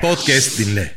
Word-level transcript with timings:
Podcast 0.00 0.58
dinle. 0.58 0.94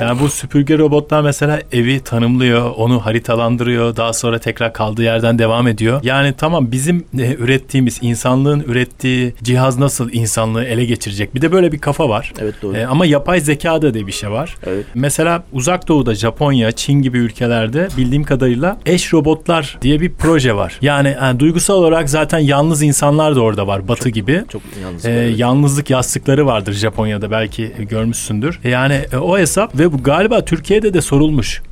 Yani 0.00 0.20
bu 0.20 0.28
süpürge 0.28 0.78
robotlar 0.78 1.22
mesela 1.22 1.60
evi 1.72 2.00
tanımlıyor, 2.00 2.70
onu 2.76 3.06
haritalandırıyor, 3.06 3.96
daha 3.96 4.12
sonra 4.12 4.38
tekrar 4.38 4.72
kaldığı 4.72 5.02
yerden 5.02 5.38
devam 5.38 5.68
ediyor. 5.68 6.00
Yani 6.02 6.34
tamam 6.38 6.72
bizim 6.72 7.04
e, 7.18 7.34
ürettiğimiz, 7.34 7.98
insanlığın 8.02 8.60
ürettiği 8.60 9.34
cihaz 9.42 9.78
nasıl 9.78 10.12
insanlığı 10.12 10.64
ele 10.64 10.84
geçirecek? 10.84 11.34
Bir 11.34 11.42
de 11.42 11.52
böyle 11.52 11.72
bir 11.72 11.78
kafa 11.78 12.08
var. 12.08 12.32
Evet, 12.38 12.54
doğru. 12.62 12.76
E, 12.76 12.86
ama 12.86 13.06
yapay 13.06 13.40
zeka 13.40 13.82
da 13.82 13.94
diye 13.94 14.06
bir 14.06 14.12
şey 14.12 14.30
var. 14.30 14.56
Evet. 14.66 14.86
Mesela 14.94 15.42
uzak 15.52 15.88
doğuda 15.88 16.14
Japonya, 16.14 16.72
Çin 16.72 17.02
gibi 17.02 17.18
ülkelerde 17.18 17.88
bildiğim 17.96 18.24
kadarıyla 18.24 18.78
eş 18.86 19.12
robotlar 19.12 19.78
diye 19.82 20.00
bir 20.00 20.12
proje 20.12 20.56
var. 20.56 20.78
Yani, 20.82 21.16
yani 21.20 21.40
duygusal 21.40 21.74
olarak 21.74 22.10
zaten 22.10 22.38
yalnız 22.38 22.82
insanlar 22.82 23.36
da 23.36 23.40
orada 23.40 23.66
var 23.66 23.88
batı 23.88 24.08
gibi. 24.08 24.42
Çok 24.48 24.62
yalnız. 24.82 25.04
Evet. 25.04 25.38
yalnızlık 25.38 25.90
yastıkları 25.90 26.46
vardır 26.46 26.72
Japonya'da 26.72 27.30
belki 27.30 27.72
görmüşsündür. 27.78 28.60
Yani 28.64 29.00
e, 29.12 29.16
o 29.16 29.38
hesap 29.38 29.78
ve 29.78 29.87
bu 29.92 30.02
galiba 30.02 30.44
Türkiye'de 30.44 30.94
de 30.94 31.00
sorulmuş. 31.00 31.62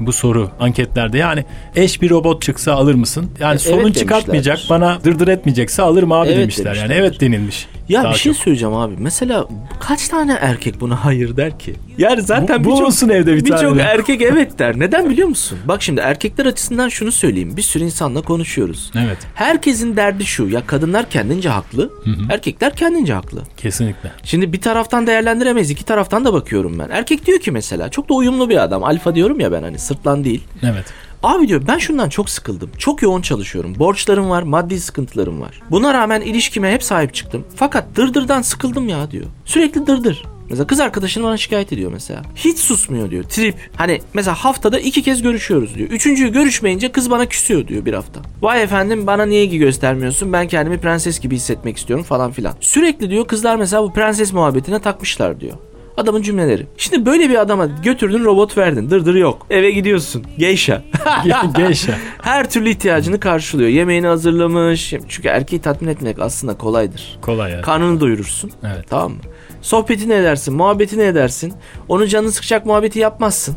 Bu 0.00 0.12
soru 0.12 0.50
anketlerde 0.60 1.18
yani 1.18 1.44
eş 1.76 2.02
bir 2.02 2.10
robot 2.10 2.42
çıksa 2.42 2.72
alır 2.72 2.94
mısın? 2.94 3.30
Yani 3.40 3.50
Evet 3.50 3.60
sorun 3.62 3.78
demişlerdir. 3.78 4.00
çıkartmayacak 4.00 4.58
bana 4.70 4.98
dırdır 5.04 5.28
etmeyecekse 5.28 5.82
alırım 5.82 6.12
abi 6.12 6.28
Evet 6.28 6.38
demişler. 6.38 6.64
Yani 6.66 6.76
demişlerdir. 6.76 7.02
evet 7.02 7.20
denilmiş. 7.20 7.66
Ya 7.88 8.02
Daha 8.04 8.12
bir 8.12 8.18
şey 8.18 8.32
çok. 8.32 8.42
söyleyeceğim 8.42 8.74
abi. 8.74 8.94
Mesela 8.98 9.46
kaç 9.80 10.08
tane 10.08 10.32
erkek 10.40 10.80
buna 10.80 11.04
hayır 11.04 11.36
der 11.36 11.58
ki? 11.58 11.74
Yani 11.98 12.22
zaten 12.22 12.64
Bu- 12.64 12.70
birçok 12.88 13.10
evde 13.10 13.32
bir 13.36 13.44
birçok 13.44 13.58
tane 13.60 13.76
de. 13.78 13.82
erkek 13.82 14.22
evet 14.22 14.58
der. 14.58 14.78
Neden 14.80 15.10
biliyor 15.10 15.28
musun? 15.28 15.58
Bak 15.64 15.82
şimdi 15.82 16.00
erkekler 16.00 16.46
açısından 16.46 16.88
şunu 16.88 17.12
söyleyeyim. 17.12 17.56
Bir 17.56 17.62
sürü 17.62 17.84
insanla 17.84 18.22
konuşuyoruz. 18.22 18.90
Evet 18.98 19.18
Herkesin 19.34 19.96
derdi 19.96 20.24
şu. 20.24 20.48
Ya 20.48 20.66
kadınlar 20.66 21.10
kendince 21.10 21.48
haklı. 21.48 21.90
Erkekler 22.30 22.76
kendince 22.76 23.12
haklı. 23.14 23.42
kesinlikle. 23.56 24.12
Şimdi 24.22 24.52
bir 24.52 24.60
taraftan 24.60 25.06
değerlendiremeyiz. 25.06 25.70
iki 25.70 25.84
taraftan 25.84 26.24
da 26.24 26.32
bakıyorum 26.32 26.78
ben. 26.78 26.88
Erkek 26.90 27.26
diyor 27.26 27.38
ki 27.38 27.50
mesela 27.50 27.88
çok 27.88 28.08
da 28.08 28.14
uyumlu 28.14 28.48
bir 28.48 28.62
adam. 28.62 28.84
Alfa 28.84 29.14
diyorum 29.14 29.40
ya 29.40 29.52
ben 29.52 29.62
hani 29.62 29.78
sırtlan 29.78 30.24
değil. 30.24 30.44
Evet. 30.62 30.84
Abi 31.24 31.48
diyor 31.48 31.62
ben 31.68 31.78
şundan 31.78 32.08
çok 32.08 32.30
sıkıldım. 32.30 32.70
Çok 32.78 33.02
yoğun 33.02 33.22
çalışıyorum. 33.22 33.74
Borçlarım 33.78 34.30
var, 34.30 34.42
maddi 34.42 34.80
sıkıntılarım 34.80 35.40
var. 35.40 35.60
Buna 35.70 35.94
rağmen 35.94 36.20
ilişkime 36.20 36.72
hep 36.72 36.82
sahip 36.82 37.14
çıktım. 37.14 37.44
Fakat 37.56 37.96
dırdırdan 37.96 38.42
sıkıldım 38.42 38.88
ya 38.88 39.10
diyor. 39.10 39.24
Sürekli 39.44 39.86
dırdır. 39.86 40.24
Mesela 40.50 40.66
kız 40.66 40.80
arkadaşını 40.80 41.24
bana 41.24 41.36
şikayet 41.36 41.72
ediyor 41.72 41.92
mesela. 41.92 42.22
Hiç 42.36 42.58
susmuyor 42.58 43.10
diyor. 43.10 43.24
Trip. 43.24 43.54
Hani 43.76 44.00
mesela 44.14 44.34
haftada 44.34 44.78
iki 44.78 45.02
kez 45.02 45.22
görüşüyoruz 45.22 45.74
diyor. 45.74 45.88
Üçüncüyü 45.90 46.32
görüşmeyince 46.32 46.92
kız 46.92 47.10
bana 47.10 47.26
küsüyor 47.26 47.68
diyor 47.68 47.84
bir 47.84 47.92
hafta. 47.92 48.20
Vay 48.42 48.62
efendim 48.62 49.06
bana 49.06 49.26
niye 49.26 49.44
ilgi 49.44 49.58
göstermiyorsun? 49.58 50.32
Ben 50.32 50.48
kendimi 50.48 50.78
prenses 50.78 51.20
gibi 51.20 51.36
hissetmek 51.36 51.76
istiyorum 51.76 52.04
falan 52.04 52.32
filan. 52.32 52.54
Sürekli 52.60 53.10
diyor 53.10 53.26
kızlar 53.26 53.56
mesela 53.56 53.82
bu 53.82 53.92
prenses 53.92 54.32
muhabbetine 54.32 54.78
takmışlar 54.78 55.40
diyor. 55.40 55.56
Adamın 55.96 56.22
cümleleri. 56.22 56.66
Şimdi 56.76 57.06
böyle 57.06 57.30
bir 57.30 57.40
adama 57.40 57.66
götürdün 57.66 58.24
robot 58.24 58.58
verdin. 58.58 58.90
Dırdır 58.90 59.14
yok. 59.14 59.46
Eve 59.50 59.70
gidiyorsun. 59.70 60.24
Geisha. 60.38 60.82
Geisha. 61.56 61.92
Her 62.22 62.50
türlü 62.50 62.70
ihtiyacını 62.70 63.20
karşılıyor. 63.20 63.68
Yemeğini 63.68 64.06
hazırlamış. 64.06 64.94
Çünkü 65.08 65.28
erkeği 65.28 65.62
tatmin 65.62 65.88
etmek 65.88 66.18
aslında 66.18 66.58
kolaydır. 66.58 67.18
Kolay 67.22 67.52
yani. 67.52 67.62
Karnını 67.62 68.00
doyurursun. 68.00 68.50
Evet. 68.64 68.84
Tamam 68.90 69.12
mı? 69.12 69.18
Sohbetini 69.62 70.12
edersin, 70.12 70.54
muhabbetini 70.54 71.02
edersin. 71.02 71.54
Onun 71.88 72.06
canını 72.06 72.32
sıkacak 72.32 72.66
muhabbeti 72.66 72.98
yapmazsın. 72.98 73.56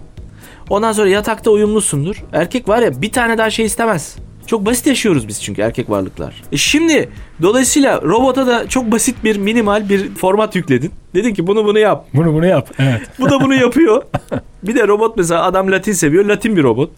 Ondan 0.69 0.91
sonra 0.91 1.09
yatakta 1.09 1.51
uyumlusundur. 1.51 2.23
Erkek 2.33 2.67
var 2.67 2.79
ya 2.79 3.01
bir 3.01 3.11
tane 3.11 3.37
daha 3.37 3.49
şey 3.49 3.65
istemez. 3.65 4.15
Çok 4.47 4.65
basit 4.65 4.87
yaşıyoruz 4.87 5.27
biz 5.27 5.43
çünkü 5.43 5.61
erkek 5.61 5.89
varlıklar. 5.89 6.43
E 6.51 6.57
şimdi 6.57 7.09
dolayısıyla 7.41 8.01
robota 8.01 8.47
da 8.47 8.67
çok 8.69 8.91
basit 8.91 9.23
bir 9.23 9.37
minimal 9.37 9.89
bir 9.89 10.15
format 10.15 10.55
yükledin. 10.55 10.91
Dedin 11.13 11.33
ki 11.33 11.47
bunu 11.47 11.65
bunu 11.65 11.79
yap. 11.79 12.05
Bunu 12.13 12.33
bunu 12.33 12.45
yap. 12.45 12.69
Evet. 12.79 13.01
Bu 13.19 13.29
da 13.29 13.41
bunu 13.41 13.53
yapıyor. 13.55 14.03
Bir 14.63 14.75
de 14.75 14.87
robot 14.87 15.17
mesela 15.17 15.43
adam 15.43 15.71
Latin 15.71 15.91
seviyor. 15.91 16.25
Latin 16.25 16.55
bir 16.55 16.63
robot. 16.63 16.91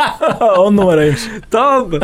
On 0.58 0.76
numaraymış. 0.76 1.20
tamam 1.50 1.88
mı? 1.88 2.00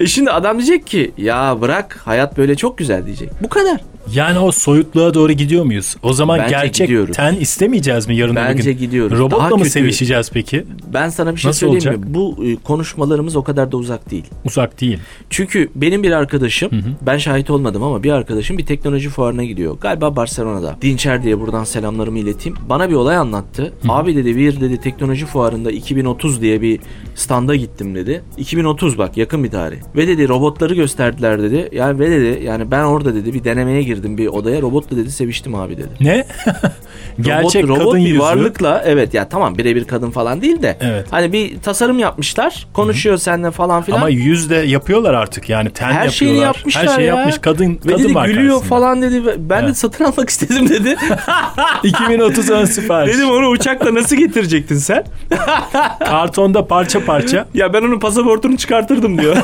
E 0.00 0.06
şimdi 0.06 0.30
adam 0.30 0.58
diyecek 0.58 0.86
ki 0.86 1.12
ya 1.18 1.60
bırak 1.60 2.00
hayat 2.04 2.38
böyle 2.38 2.54
çok 2.54 2.78
güzel 2.78 3.06
diyecek. 3.06 3.30
Bu 3.42 3.48
kadar. 3.48 3.80
Yani 4.14 4.38
o 4.38 4.52
soyutluğa 4.52 5.14
doğru 5.14 5.32
gidiyor 5.32 5.64
muyuz? 5.64 5.96
O 6.02 6.12
zaman 6.12 6.38
Bence 6.38 6.50
gerçek 6.50 6.86
gidiyoruz. 6.88 7.16
istemeyeceğiz 7.40 8.08
mi 8.08 8.16
yarın 8.16 8.32
öbür 8.32 8.40
Bence 8.40 8.72
gün? 8.72 8.78
gidiyoruz. 8.80 9.18
Robotla 9.18 9.38
Daha 9.38 9.48
mı 9.48 9.56
kötü. 9.58 9.70
sevişeceğiz 9.70 10.30
peki? 10.32 10.64
Ben 10.92 11.08
sana 11.08 11.34
bir 11.34 11.40
şey 11.40 11.48
Nasıl 11.48 11.58
söyleyeyim 11.60 11.88
olacak? 11.88 12.08
mi? 12.08 12.14
Bu 12.14 12.44
e, 12.44 12.56
konuşmalarımız 12.56 13.36
o 13.36 13.42
kadar 13.44 13.72
da 13.72 13.76
uzak 13.76 14.10
değil. 14.10 14.24
Uzak 14.44 14.80
değil. 14.80 14.98
Çünkü 15.30 15.68
benim 15.74 16.02
bir 16.02 16.10
arkadaşım, 16.12 16.70
ben 17.02 17.18
şahit 17.18 17.50
olmadım 17.50 17.82
ama 17.82 18.02
bir 18.02 18.10
arkadaşım 18.10 18.58
bir 18.58 18.66
teknoloji 18.66 19.08
fuarına 19.08 19.44
gidiyor. 19.44 19.76
Galiba 19.80 20.16
Barcelona'da. 20.16 20.76
Dinçer 20.82 21.22
diye 21.22 21.40
buradan 21.40 21.64
selamlarımı 21.64 22.18
ileteyim. 22.18 22.58
Bana 22.68 22.90
bir 22.90 22.94
olay 22.94 23.16
anlattı. 23.16 23.72
Abi 23.88 24.16
dedi 24.16 24.36
bir 24.36 24.60
dedi 24.60 24.80
teknoloji 24.80 25.26
fuarında 25.26 25.70
2030 25.70 26.40
diye 26.40 26.60
bir 26.62 26.80
standa 27.14 27.54
gittim 27.56 27.94
dedi. 27.94 28.22
2030 28.36 28.98
bak 28.98 29.16
yakın 29.16 29.44
bir 29.44 29.50
tarih. 29.50 29.76
Ve 29.96 30.08
dedi 30.08 30.28
robotları 30.28 30.74
gösterdiler 30.74 31.42
dedi. 31.42 31.68
Yani 31.72 31.98
ve 31.98 32.10
dedi 32.10 32.44
yani 32.44 32.70
ben 32.70 32.84
orada 32.84 33.14
dedi 33.14 33.34
bir 33.34 33.44
denemeye 33.44 33.82
girdim 33.82 33.95
bir 34.18 34.26
odaya. 34.26 34.62
Robotla 34.62 34.96
dedi 34.96 35.12
seviştim 35.12 35.54
abi 35.54 35.76
dedi. 35.76 35.88
Ne? 36.00 36.26
Gerçek 37.20 37.64
robot, 37.64 37.78
robot 37.80 37.92
kadın 37.92 38.04
bir 38.04 38.08
yüzü. 38.10 38.20
varlıkla 38.20 38.82
evet 38.86 39.14
ya 39.14 39.28
tamam 39.28 39.58
birebir 39.58 39.84
kadın 39.84 40.10
falan 40.10 40.42
değil 40.42 40.62
de 40.62 40.76
Evet. 40.80 41.06
hani 41.10 41.32
bir 41.32 41.60
tasarım 41.60 41.98
yapmışlar 41.98 42.66
konuşuyor 42.72 43.16
seninle 43.16 43.50
falan 43.50 43.82
filan. 43.82 43.96
Ama 43.98 44.08
yüz 44.08 44.50
de 44.50 44.54
yapıyorlar 44.56 45.14
artık 45.14 45.48
yani 45.48 45.70
ten 45.70 45.84
her 45.86 45.90
yapıyorlar. 45.92 46.12
şeyini 46.12 46.38
yapmışlar 46.38 46.86
Her 46.88 46.94
şey 46.96 47.04
ya. 47.04 47.14
yapmış 47.16 47.38
kadın 47.38 47.78
Ve 47.86 47.92
kadın 47.92 48.04
dedi 48.04 48.14
var 48.14 48.26
gülüyor 48.26 48.48
karşısında. 48.54 48.68
falan 48.68 49.02
dedi. 49.02 49.22
Ben 49.38 49.62
de 49.62 49.66
Evet. 49.66 49.76
satın 49.78 50.04
almak 50.04 50.30
istedim 50.30 50.68
dedi. 50.68 50.96
2030 51.82 52.50
ön 52.50 52.64
sipariş. 52.64 53.14
Dedim 53.16 53.30
onu 53.30 53.46
uçakla 53.48 53.94
nasıl 53.94 54.16
getirecektin 54.16 54.76
sen? 54.76 55.04
Kartonda 55.98 56.66
parça 56.66 57.04
parça. 57.04 57.46
Ya 57.54 57.72
ben 57.72 57.82
onun 57.82 57.98
pasaportunu 57.98 58.56
çıkartırdım 58.56 59.18
diyor. 59.18 59.36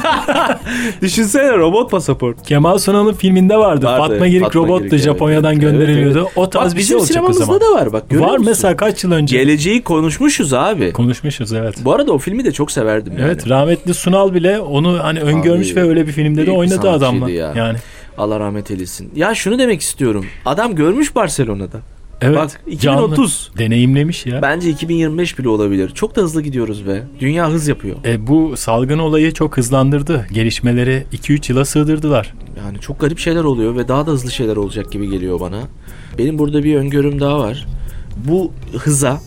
Düşünsene 1.02 1.56
robot 1.56 1.90
pasaport. 1.90 2.42
Kemal 2.46 2.78
Sunal'ın 2.78 3.12
filminde 3.12 3.56
vardı. 3.56 3.86
Vardı, 3.86 3.98
Fatma 4.08 4.26
Girik 4.28 4.44
Fatma 4.52 4.78
Girik, 4.78 4.92
evet. 4.92 5.02
Japonya'dan 5.04 5.52
Evet, 5.52 5.60
gönderiliyordu. 5.62 6.18
evet. 6.18 6.32
O 6.36 6.50
tarz 6.50 6.72
Bak 6.72 6.78
bir 6.78 6.82
şey 6.82 6.96
olacak 6.96 7.24
o 7.28 7.32
zaman. 7.46 7.60
da 7.60 7.72
var 7.72 7.92
bak 7.92 8.04
Var 8.12 8.28
musun? 8.30 8.44
mesela 8.46 8.76
kaç 8.76 9.04
yıl 9.04 9.12
önce. 9.12 9.38
Geleceği 9.38 9.82
konuşmuşuz 9.82 10.52
abi. 10.54 10.92
Konuşmuşuz 10.92 11.52
evet. 11.52 11.74
Bu 11.84 11.92
arada 11.92 12.12
o 12.12 12.18
filmi 12.18 12.44
de 12.44 12.52
çok 12.52 12.70
severdim 12.72 13.12
yani. 13.12 13.22
Evet 13.26 13.48
rahmetli 13.48 13.94
Sunal 13.94 14.34
bile 14.34 14.60
onu 14.60 14.98
hani 15.04 15.20
öngörmüş 15.20 15.72
Abi, 15.72 15.76
ve 15.76 15.88
öyle 15.88 16.06
bir 16.06 16.12
filmde 16.12 16.46
de 16.46 16.50
oynadı 16.50 16.90
adamla. 16.90 17.30
ya. 17.30 17.52
Yani 17.56 17.78
Allah 18.18 18.40
rahmet 18.40 18.70
eylesin. 18.70 19.10
Ya 19.16 19.34
şunu 19.34 19.58
demek 19.58 19.80
istiyorum. 19.80 20.26
Adam 20.44 20.74
görmüş 20.74 21.14
Barcelona'da. 21.14 21.78
Evet. 22.22 22.36
Bak, 22.36 22.60
2030. 22.66 23.50
canlı, 23.50 23.58
deneyimlemiş 23.58 24.26
ya. 24.26 24.42
Bence 24.42 24.70
2025 24.70 25.38
bile 25.38 25.48
olabilir. 25.48 25.90
Çok 25.90 26.16
da 26.16 26.22
hızlı 26.22 26.42
gidiyoruz 26.42 26.86
be. 26.86 27.02
Dünya 27.20 27.50
hız 27.50 27.68
yapıyor. 27.68 27.96
E, 28.04 28.26
bu 28.26 28.56
salgın 28.56 28.98
olayı 28.98 29.32
çok 29.32 29.56
hızlandırdı. 29.56 30.26
Gelişmeleri 30.32 31.06
2-3 31.12 31.52
yıla 31.52 31.64
sığdırdılar. 31.64 32.34
Yani 32.58 32.80
çok 32.80 33.00
garip 33.00 33.18
şeyler 33.18 33.44
oluyor 33.44 33.76
ve 33.76 33.88
daha 33.88 34.06
da 34.06 34.10
hızlı 34.10 34.30
şeyler 34.30 34.56
olacak 34.56 34.92
gibi 34.92 35.10
geliyor 35.10 35.40
bana. 35.40 35.60
Benim 36.18 36.38
burada 36.38 36.64
bir 36.64 36.76
öngörüm 36.76 37.20
daha 37.20 37.38
var. 37.38 37.66
Bu 38.16 38.52
hıza, 38.78 39.20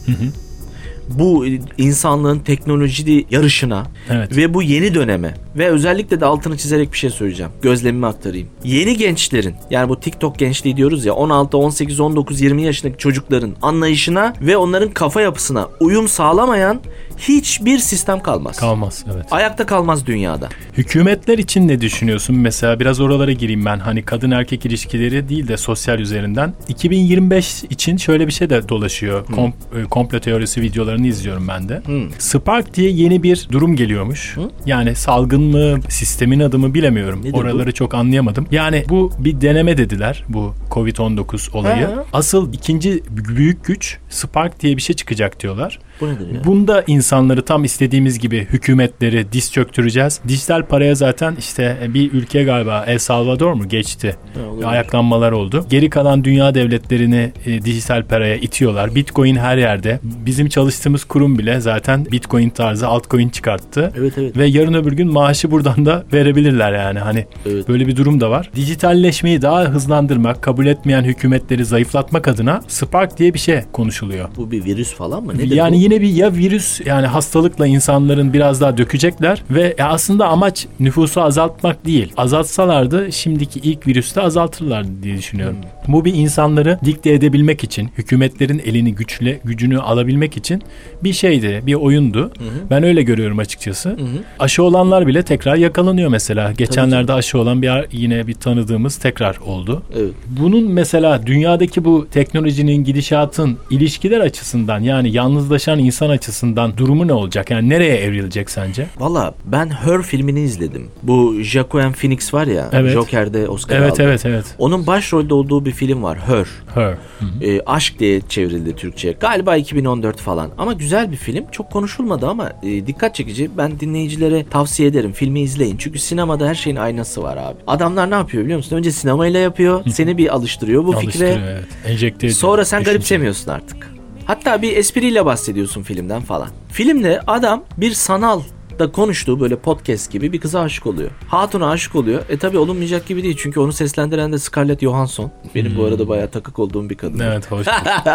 bu 1.09 1.45
insanlığın 1.77 2.39
teknoloji 2.39 3.25
yarışına 3.31 3.83
Evet. 4.09 4.37
ve 4.37 4.53
bu 4.53 4.61
yeni 4.61 4.93
döneme 4.93 5.33
ve 5.57 5.69
özellikle 5.69 6.19
de 6.21 6.25
altını 6.25 6.57
çizerek 6.57 6.93
bir 6.93 6.97
şey 6.97 7.09
söyleyeceğim. 7.09 7.51
Gözlemimi 7.61 8.05
aktarayım. 8.05 8.47
Yeni 8.63 8.97
gençlerin 8.97 9.55
yani 9.69 9.89
bu 9.89 9.99
TikTok 9.99 10.39
gençliği 10.39 10.77
diyoruz 10.77 11.05
ya 11.05 11.13
16, 11.13 11.57
18, 11.57 11.99
19, 11.99 12.41
20 12.41 12.63
yaşındaki 12.63 12.97
çocukların 12.97 13.55
anlayışına 13.61 14.33
ve 14.41 14.57
onların 14.57 14.89
kafa 14.89 15.21
yapısına 15.21 15.67
uyum 15.79 16.07
sağlamayan 16.07 16.79
hiçbir 17.17 17.79
sistem 17.79 18.19
kalmaz. 18.19 18.57
Kalmaz 18.59 19.05
evet. 19.13 19.25
Ayakta 19.31 19.65
kalmaz 19.65 20.05
dünyada. 20.05 20.49
Hükümetler 20.77 21.37
için 21.37 21.67
ne 21.67 21.81
düşünüyorsun? 21.81 22.35
Mesela 22.35 22.79
biraz 22.79 22.99
oralara 22.99 23.31
gireyim 23.31 23.65
ben. 23.65 23.79
Hani 23.79 24.03
kadın 24.03 24.31
erkek 24.31 24.65
ilişkileri 24.65 25.29
değil 25.29 25.47
de 25.47 25.57
sosyal 25.57 25.99
üzerinden. 25.99 26.53
2025 26.67 27.63
için 27.63 27.97
şöyle 27.97 28.27
bir 28.27 28.31
şey 28.31 28.49
de 28.49 28.69
dolaşıyor. 28.69 29.25
Kom- 29.25 29.81
e, 29.81 29.83
komplo 29.83 30.19
teorisi 30.19 30.61
videolarını 30.61 31.07
izliyorum 31.07 31.47
ben 31.47 31.69
de. 31.69 31.81
Hmm. 31.85 32.09
Spark 32.19 32.73
diye 32.73 32.89
yeni 32.89 33.23
bir 33.23 33.47
durum 33.51 33.75
geliyormuş. 33.75 34.35
Yani 34.65 34.95
salgın 34.95 35.41
mı, 35.41 35.79
sistemin 35.89 36.39
adı 36.39 36.59
mı 36.59 36.73
bilemiyorum. 36.73 37.19
Nedir 37.19 37.33
bu? 37.33 37.37
Oraları 37.37 37.71
çok 37.73 37.93
anlayamadım. 37.93 38.47
Yani 38.51 38.83
bu 38.89 39.11
bir 39.19 39.41
deneme 39.41 39.77
dediler 39.77 40.23
bu 40.29 40.53
Covid-19 40.71 41.51
olayı. 41.57 41.85
Ha. 41.85 42.05
Asıl 42.13 42.53
ikinci 42.53 43.03
büyük 43.09 43.65
güç 43.65 43.97
Spark 44.09 44.59
diye 44.59 44.77
bir 44.77 44.81
şey 44.81 44.95
çıkacak 44.95 45.39
diyorlar. 45.39 45.79
Bu 46.01 46.07
nedir 46.07 46.27
ya? 46.35 46.43
Bunda 46.43 46.83
insanları 46.87 47.45
tam 47.45 47.63
istediğimiz 47.63 48.19
gibi 48.19 48.47
hükümetleri 48.53 49.25
diz 49.31 49.51
çöktüreceğiz. 49.51 50.19
Dijital 50.27 50.65
paraya 50.65 50.95
zaten 50.95 51.35
işte 51.39 51.77
bir 51.93 52.13
ülke 52.13 52.43
galiba 52.43 52.83
El 52.87 52.97
Salvador 52.99 53.53
mu 53.53 53.69
geçti. 53.69 54.15
Ha. 54.63 54.67
Ayaklanmalar 54.67 55.31
oldu. 55.31 55.65
Geri 55.69 55.89
kalan 55.89 56.23
dünya 56.23 56.55
devletlerini 56.55 57.31
e, 57.45 57.61
dijital 57.65 58.03
paraya 58.03 58.35
itiyorlar. 58.35 58.95
Bitcoin 58.95 59.35
her 59.35 59.57
yerde. 59.57 59.99
Bizim 60.03 60.49
çalıştığımız 60.49 61.03
kurum 61.03 61.37
bile 61.39 61.59
zaten 61.61 62.05
Bitcoin 62.11 62.49
tarzı 62.49 62.87
altcoin 62.87 63.29
çıkarttı. 63.29 63.93
Evet 63.99 64.13
evet. 64.17 64.37
Ve 64.37 64.45
yarın 64.45 64.73
öbür 64.73 64.91
gün 64.93 65.11
maaşı 65.13 65.51
buradan 65.51 65.85
da 65.85 66.03
verebilirler 66.13 66.73
yani. 66.73 66.99
Hani 66.99 67.25
Evet. 67.45 67.67
böyle 67.67 67.87
bir 67.87 67.95
durum 67.95 68.21
da 68.21 68.29
var. 68.29 68.49
Dijitalleşmeyi 68.55 69.41
daha 69.41 69.61
hızlandırmak, 69.61 70.41
kabul 70.41 70.65
etmeyen 70.65 71.03
hükümetleri 71.03 71.65
zayıflatmak 71.65 72.27
adına 72.27 72.61
Spark 72.67 73.17
diye 73.17 73.33
bir 73.33 73.39
şey 73.39 73.61
konuşuluyor. 73.73 74.29
Bu 74.37 74.51
bir 74.51 74.65
virüs 74.65 74.93
falan 74.93 75.23
mı? 75.23 75.33
Nedir 75.37 75.55
yani 75.55 75.75
bu? 75.75 75.79
Yine 75.85 76.01
bir 76.01 76.09
ya 76.09 76.33
virüs 76.33 76.81
yani 76.85 77.07
hastalıkla 77.07 77.67
insanların 77.67 78.33
biraz 78.33 78.61
daha 78.61 78.77
dökecekler 78.77 79.43
ve 79.49 79.75
ya 79.77 79.89
aslında 79.89 80.27
amaç 80.27 80.67
nüfusu 80.79 81.21
azaltmak 81.21 81.85
değil. 81.85 82.13
Azaltsalardı 82.17 83.11
şimdiki 83.11 83.59
ilk 83.59 83.87
virüste 83.87 84.21
azaltırlardı 84.21 85.03
diye 85.03 85.17
düşünüyorum. 85.17 85.57
Hmm. 85.57 85.93
Bu 85.93 86.05
bir 86.05 86.13
insanları 86.13 86.79
dikte 86.85 87.13
edebilmek 87.13 87.63
için, 87.63 87.89
hükümetlerin 87.97 88.61
elini 88.65 88.95
güçle 88.95 89.39
gücünü 89.43 89.79
alabilmek 89.79 90.37
için 90.37 90.61
bir 91.03 91.13
şeydi, 91.13 91.61
bir 91.65 91.73
oyundu. 91.73 92.31
Ben 92.69 92.83
öyle 92.83 93.01
görüyorum 93.01 93.39
açıkçası. 93.39 93.89
Hı 93.89 93.93
hı. 93.93 94.23
Aşı 94.39 94.63
olanlar 94.63 95.07
bile 95.07 95.23
tekrar 95.23 95.55
yakalanıyor 95.55 96.09
mesela. 96.09 96.51
Geçenlerde 96.51 97.13
aşı 97.13 97.39
olan 97.39 97.61
bir 97.61 97.71
yine 97.91 98.27
bir 98.27 98.33
tanıdığımız 98.33 98.97
tekrar 98.97 99.37
oldu. 99.37 99.83
Evet. 99.95 100.13
Bunun 100.27 100.71
mesela 100.71 101.25
dünyadaki 101.25 101.85
bu 101.85 102.07
teknolojinin 102.11 102.83
gidişatın 102.83 103.57
ilişkiler 103.69 104.19
açısından 104.19 104.79
yani 104.79 105.11
yalnızlaşan 105.11 105.74
insan 105.79 106.09
açısından 106.09 106.77
durumu 106.77 107.07
ne 107.07 107.13
olacak? 107.13 107.51
Yani 107.51 107.69
nereye 107.69 107.97
evrilecek 107.97 108.49
sence? 108.49 108.87
Valla 108.97 109.33
ben 109.45 109.69
Her 109.69 110.01
filmini 110.01 110.41
izledim. 110.41 110.87
Bu 111.03 111.35
Joaquin 111.41 111.91
Phoenix 111.91 112.33
var 112.33 112.47
ya. 112.47 112.69
Evet. 112.73 112.93
Joker'de 112.93 113.49
Oscar 113.49 113.75
Evet 113.77 113.91
aldı. 113.93 114.03
evet 114.03 114.25
evet. 114.25 114.45
Onun 114.57 114.87
başrolde 114.87 115.33
olduğu 115.33 115.65
bir 115.65 115.71
film 115.71 116.03
var. 116.03 116.17
Her. 116.27 116.45
Her. 116.73 116.93
E, 117.41 117.61
aşk 117.65 117.99
diye 117.99 118.21
çevrildi 118.21 118.75
Türkçe. 118.75 119.11
Galiba 119.11 119.55
2014 119.57 120.19
falan. 120.21 120.49
Ama 120.57 120.73
güzel 120.73 121.11
bir 121.11 121.17
film. 121.17 121.45
Çok 121.51 121.71
konuşulmadı 121.71 122.27
ama 122.27 122.51
e, 122.63 122.87
dikkat 122.87 123.15
çekici. 123.15 123.49
Ben 123.57 123.79
dinleyicilere 123.79 124.45
tavsiye 124.49 124.89
ederim. 124.89 125.11
Filmi 125.13 125.41
izleyin. 125.41 125.77
Çünkü 125.77 125.99
sinemada 125.99 126.47
her 126.47 126.55
şeyin 126.55 126.75
aynası 126.77 127.23
var 127.23 127.37
abi. 127.37 127.57
Adamlar 127.67 128.09
ne 128.11 128.15
yapıyor 128.15 128.43
biliyor 128.43 128.57
musun? 128.57 128.75
Önce 128.75 128.91
sinemayla 128.91 129.39
yapıyor. 129.39 129.83
Seni 129.91 130.17
bir 130.17 130.33
alıştırıyor 130.35 130.85
bu 130.85 130.93
Alıştırıyor, 130.95 131.31
fikre. 131.33 131.49
evet. 131.51 131.65
Enjekte 131.87 132.17
ediyor. 132.27 132.33
Sonra 132.39 132.65
sen 132.65 132.79
Düşünce. 132.79 132.91
garipsemiyorsun 132.91 133.51
artık. 133.51 133.94
Hatta 134.25 134.61
bir 134.61 134.77
espriyle 134.77 135.25
bahsediyorsun 135.25 135.83
filmden 135.83 136.21
falan. 136.21 136.49
Filmde 136.71 137.21
adam 137.27 137.63
bir 137.77 137.91
sanal 137.91 138.41
da 138.79 138.91
konuştuğu 138.91 139.39
böyle 139.39 139.55
podcast 139.55 140.11
gibi 140.11 140.33
bir 140.33 140.39
kıza 140.39 140.61
aşık 140.61 140.85
oluyor. 140.87 141.09
Hatun'a 141.27 141.69
aşık 141.69 141.95
oluyor. 141.95 142.21
E 142.29 142.37
tabi 142.37 142.57
olunmayacak 142.57 143.07
gibi 143.07 143.23
değil 143.23 143.35
çünkü 143.39 143.59
onu 143.59 143.73
seslendiren 143.73 144.33
de 144.33 144.37
Scarlett 144.39 144.81
Johansson. 144.81 145.31
Benim 145.55 145.77
bu 145.77 145.83
arada 145.85 146.07
bayağı 146.07 146.27
takık 146.27 146.59
olduğum 146.59 146.89
bir 146.89 146.95
kadın. 146.95 147.19
Evet 147.19 147.51
hoş. 147.51 147.67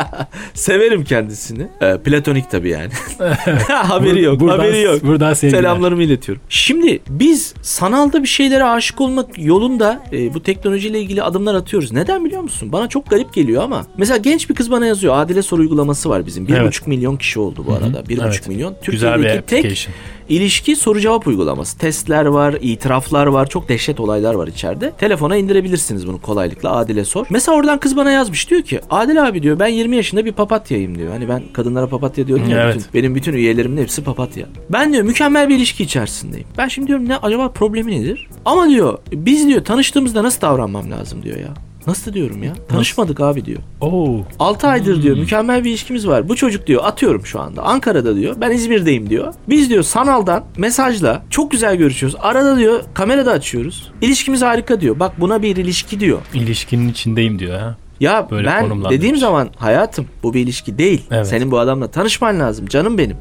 Severim 0.54 1.04
kendisini. 1.04 1.66
Ee, 1.80 1.98
platonik 2.04 2.50
tabii 2.50 2.68
yani. 2.70 2.90
haberi 3.68 4.22
yok. 4.22 4.40
Buradan- 4.40 4.58
haberi 4.58 4.80
yok. 4.82 5.04
Buradan 5.04 5.34
sevgiler. 5.34 5.60
Selamlarımı 5.60 6.02
iletiyorum. 6.02 6.42
Şimdi 6.48 7.00
biz 7.08 7.54
sanalda 7.62 8.22
bir 8.22 8.28
şeylere 8.28 8.64
aşık 8.64 9.00
olmak 9.00 9.38
yolunda 9.38 10.02
e, 10.12 10.34
bu 10.34 10.42
teknolojiyle 10.42 11.00
ilgili 11.00 11.22
adımlar 11.22 11.54
atıyoruz. 11.54 11.92
Neden 11.92 12.24
biliyor 12.24 12.42
musun? 12.42 12.72
Bana 12.72 12.88
çok 12.88 13.10
garip 13.10 13.34
geliyor 13.34 13.62
ama. 13.62 13.86
Mesela 13.96 14.16
genç 14.16 14.50
bir 14.50 14.54
kız 14.54 14.70
bana 14.70 14.86
yazıyor. 14.86 15.14
Adile 15.18 15.42
soru 15.42 15.60
uygulaması 15.62 16.10
var 16.10 16.26
bizim. 16.26 16.46
1,5 16.46 16.56
Evet. 16.62 16.86
milyon 16.86 17.16
kişi 17.16 17.40
oldu 17.40 17.64
bu 17.66 17.72
arada. 17.72 18.00
1,5 18.00 18.24
Evet. 18.24 18.48
milyon. 18.48 18.74
Türkiye'deki 18.82 19.46
tek. 19.46 19.88
İlişki 20.30 20.76
soru 20.76 21.00
cevap 21.00 21.26
uygulaması. 21.26 21.78
Testler 21.78 22.24
var, 22.26 22.56
itiraflar 22.60 23.26
var. 23.26 23.48
Çok 23.48 23.68
dehşet 23.68 24.00
olaylar 24.00 24.34
var 24.34 24.46
içeride. 24.48 24.92
Telefona 24.98 25.36
indirebilirsiniz 25.36 26.06
bunu 26.06 26.20
kolaylıkla. 26.20 26.70
Adile 26.76 27.04
sor. 27.04 27.26
Mesela 27.30 27.56
oradan 27.56 27.80
kız 27.80 27.96
bana 27.96 28.10
yazmış. 28.10 28.50
Diyor 28.50 28.62
ki 28.62 28.80
Adile 28.90 29.22
abi 29.22 29.42
diyor 29.42 29.58
ben 29.58 29.66
20 29.66 29.96
yaşında 29.96 30.24
bir 30.24 30.32
papatyayım 30.32 30.98
diyor. 30.98 31.12
Hani 31.12 31.28
ben 31.28 31.42
kadınlara 31.52 31.86
papatya 31.86 32.26
diyorum 32.26 32.50
ya. 32.50 32.62
Evet. 32.64 32.76
bütün- 32.76 32.94
benim 32.94 33.14
bütün 33.14 33.32
üyelerimin 33.32 33.82
hepsi 33.82 34.04
papatya. 34.04 34.46
Ben 34.70 34.92
diyor 34.92 35.04
mükemmel 35.04 35.48
bir 35.48 35.56
ilişki 35.56 35.82
içerisindeyim. 35.84 36.46
Ben 36.58 36.68
şimdi 36.68 36.88
diyorum 36.88 37.08
ne 37.08 37.16
acaba 37.16 37.48
problemi 37.48 38.00
nedir? 38.00 38.28
Ama 38.44 38.68
diyor 38.68 38.98
biz 39.12 39.46
diyor 39.48 39.64
tanıştığımızda 39.64 40.22
nasıl 40.24 40.40
davranmam 40.40 40.90
lazım 40.90 41.22
diyor 41.22 41.36
ya. 41.36 41.48
Nasıl 41.86 42.12
diyorum 42.12 42.42
ya? 42.42 42.52
Tanışmadık 42.68 43.20
abi 43.20 43.44
diyor. 43.44 43.58
Oo. 43.80 44.20
6 44.38 44.68
aydır 44.68 45.02
diyor 45.02 45.16
mükemmel 45.16 45.64
bir 45.64 45.70
ilişkimiz 45.70 46.08
var. 46.08 46.28
Bu 46.28 46.36
çocuk 46.36 46.66
diyor 46.66 46.84
atıyorum 46.84 47.26
şu 47.26 47.40
anda 47.40 47.62
Ankara'da 47.62 48.16
diyor. 48.16 48.36
Ben 48.40 48.50
İzmir'deyim 48.50 49.10
diyor. 49.10 49.34
Biz 49.48 49.70
diyor 49.70 49.82
sanaldan 49.82 50.44
mesajla 50.56 51.22
çok 51.30 51.50
güzel 51.50 51.76
görüşüyoruz. 51.76 52.18
Arada 52.22 52.58
diyor 52.58 52.80
kamerada 52.94 53.32
açıyoruz. 53.32 53.92
İlişkimiz 54.00 54.42
harika 54.42 54.80
diyor. 54.80 55.00
Bak 55.00 55.20
buna 55.20 55.42
bir 55.42 55.56
ilişki 55.56 56.00
diyor. 56.00 56.18
İlişkinin 56.34 56.88
içindeyim 56.88 57.38
diyor 57.38 57.58
ha. 57.60 57.76
Ya 58.00 58.28
Böyle 58.30 58.46
ben 58.46 58.84
dediğim 58.90 59.16
zaman 59.16 59.48
hayatım 59.56 60.06
bu 60.22 60.34
bir 60.34 60.40
ilişki 60.40 60.78
değil. 60.78 61.02
Evet. 61.10 61.26
Senin 61.26 61.50
bu 61.50 61.58
adamla 61.58 61.90
tanışman 61.90 62.40
lazım 62.40 62.66
canım 62.66 62.98
benim. 62.98 63.16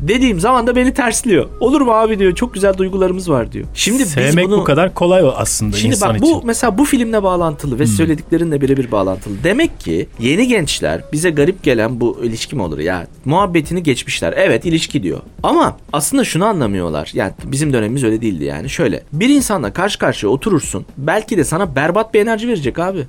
Dediğim 0.00 0.40
zaman 0.40 0.66
da 0.66 0.76
beni 0.76 0.94
tersliyor. 0.94 1.48
Olur 1.60 1.80
mu 1.80 1.92
abi 1.92 2.18
diyor. 2.18 2.34
Çok 2.34 2.54
güzel 2.54 2.76
duygularımız 2.76 3.30
var 3.30 3.52
diyor. 3.52 3.66
Şimdi 3.74 4.06
Sevmek 4.06 4.36
biz 4.36 4.50
bunu 4.50 4.60
bu 4.60 4.64
kadar 4.64 4.94
kolay 4.94 5.32
aslında 5.36 5.76
Şimdi 5.76 5.94
insan 5.94 6.08
bak 6.08 6.16
için. 6.16 6.26
Hmm. 6.26 6.40
bu 6.42 6.46
mesela 6.46 6.78
bu 6.78 6.84
filmle 6.84 7.22
bağlantılı 7.22 7.78
ve 7.78 7.86
söylediklerinle 7.86 8.60
birebir 8.60 8.90
bağlantılı. 8.90 9.34
Demek 9.44 9.80
ki 9.80 10.08
yeni 10.20 10.48
gençler 10.48 11.04
bize 11.12 11.30
garip 11.30 11.62
gelen 11.62 12.00
bu 12.00 12.20
ilişki 12.24 12.56
mi 12.56 12.62
olur 12.62 12.78
ya? 12.78 13.06
Muhabbetini 13.24 13.82
geçmişler. 13.82 14.34
Evet 14.36 14.64
ilişki 14.64 15.02
diyor. 15.02 15.20
Ama 15.42 15.76
aslında 15.92 16.24
şunu 16.24 16.44
anlamıyorlar. 16.44 17.10
Yani 17.14 17.32
bizim 17.44 17.72
dönemimiz 17.72 18.04
öyle 18.04 18.20
değildi 18.20 18.44
yani. 18.44 18.70
Şöyle 18.70 19.02
bir 19.12 19.28
insanla 19.28 19.72
karşı 19.72 19.98
karşıya 19.98 20.32
oturursun. 20.32 20.86
Belki 20.98 21.36
de 21.36 21.44
sana 21.44 21.76
berbat 21.76 22.14
bir 22.14 22.20
enerji 22.20 22.48
verecek 22.48 22.78
abi. 22.78 23.06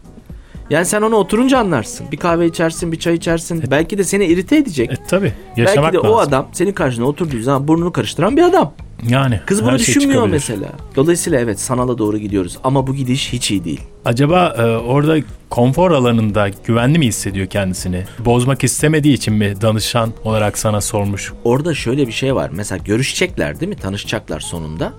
Yani 0.73 0.85
sen 0.85 1.01
onu 1.01 1.15
oturunca 1.15 1.59
anlarsın. 1.59 2.07
Bir 2.11 2.17
kahve 2.17 2.45
içersin, 2.47 2.91
bir 2.91 2.99
çay 2.99 3.15
içersin. 3.15 3.63
Belki 3.71 3.97
de 3.97 4.03
seni 4.03 4.25
irite 4.25 4.55
edecek. 4.57 4.91
E 4.91 4.95
tabi 5.07 5.33
yaşamak 5.57 5.93
Belki 5.93 6.03
de 6.03 6.07
lazım. 6.07 6.17
o 6.17 6.19
adam 6.21 6.47
senin 6.51 6.71
karşına 6.71 7.05
oturduğu 7.05 7.41
zaman 7.41 7.67
burnunu 7.67 7.91
karıştıran 7.91 8.37
bir 8.37 8.41
adam. 8.41 8.73
Yani 9.09 9.39
Kız 9.45 9.63
bunu 9.63 9.79
şey 9.79 9.87
düşünmüyor 9.87 10.13
çıkabilir. 10.13 10.33
mesela. 10.33 10.69
Dolayısıyla 10.95 11.39
evet 11.39 11.59
sanala 11.59 11.97
doğru 11.97 12.17
gidiyoruz. 12.17 12.57
Ama 12.63 12.87
bu 12.87 12.95
gidiş 12.95 13.33
hiç 13.33 13.51
iyi 13.51 13.63
değil. 13.63 13.81
Acaba 14.05 14.55
e, 14.57 14.61
orada 14.63 15.17
konfor 15.49 15.91
alanında 15.91 16.49
güvenli 16.67 16.99
mi 16.99 17.07
hissediyor 17.07 17.47
kendisini? 17.47 18.03
Bozmak 18.19 18.63
istemediği 18.63 19.13
için 19.13 19.33
mi 19.33 19.53
danışan 19.61 20.09
olarak 20.23 20.57
sana 20.57 20.81
sormuş? 20.81 21.33
Orada 21.43 21.73
şöyle 21.75 22.07
bir 22.07 22.11
şey 22.11 22.35
var. 22.35 22.49
Mesela 22.53 22.83
görüşecekler 22.85 23.59
değil 23.59 23.69
mi? 23.69 23.75
Tanışacaklar 23.75 24.39
sonunda. 24.39 24.93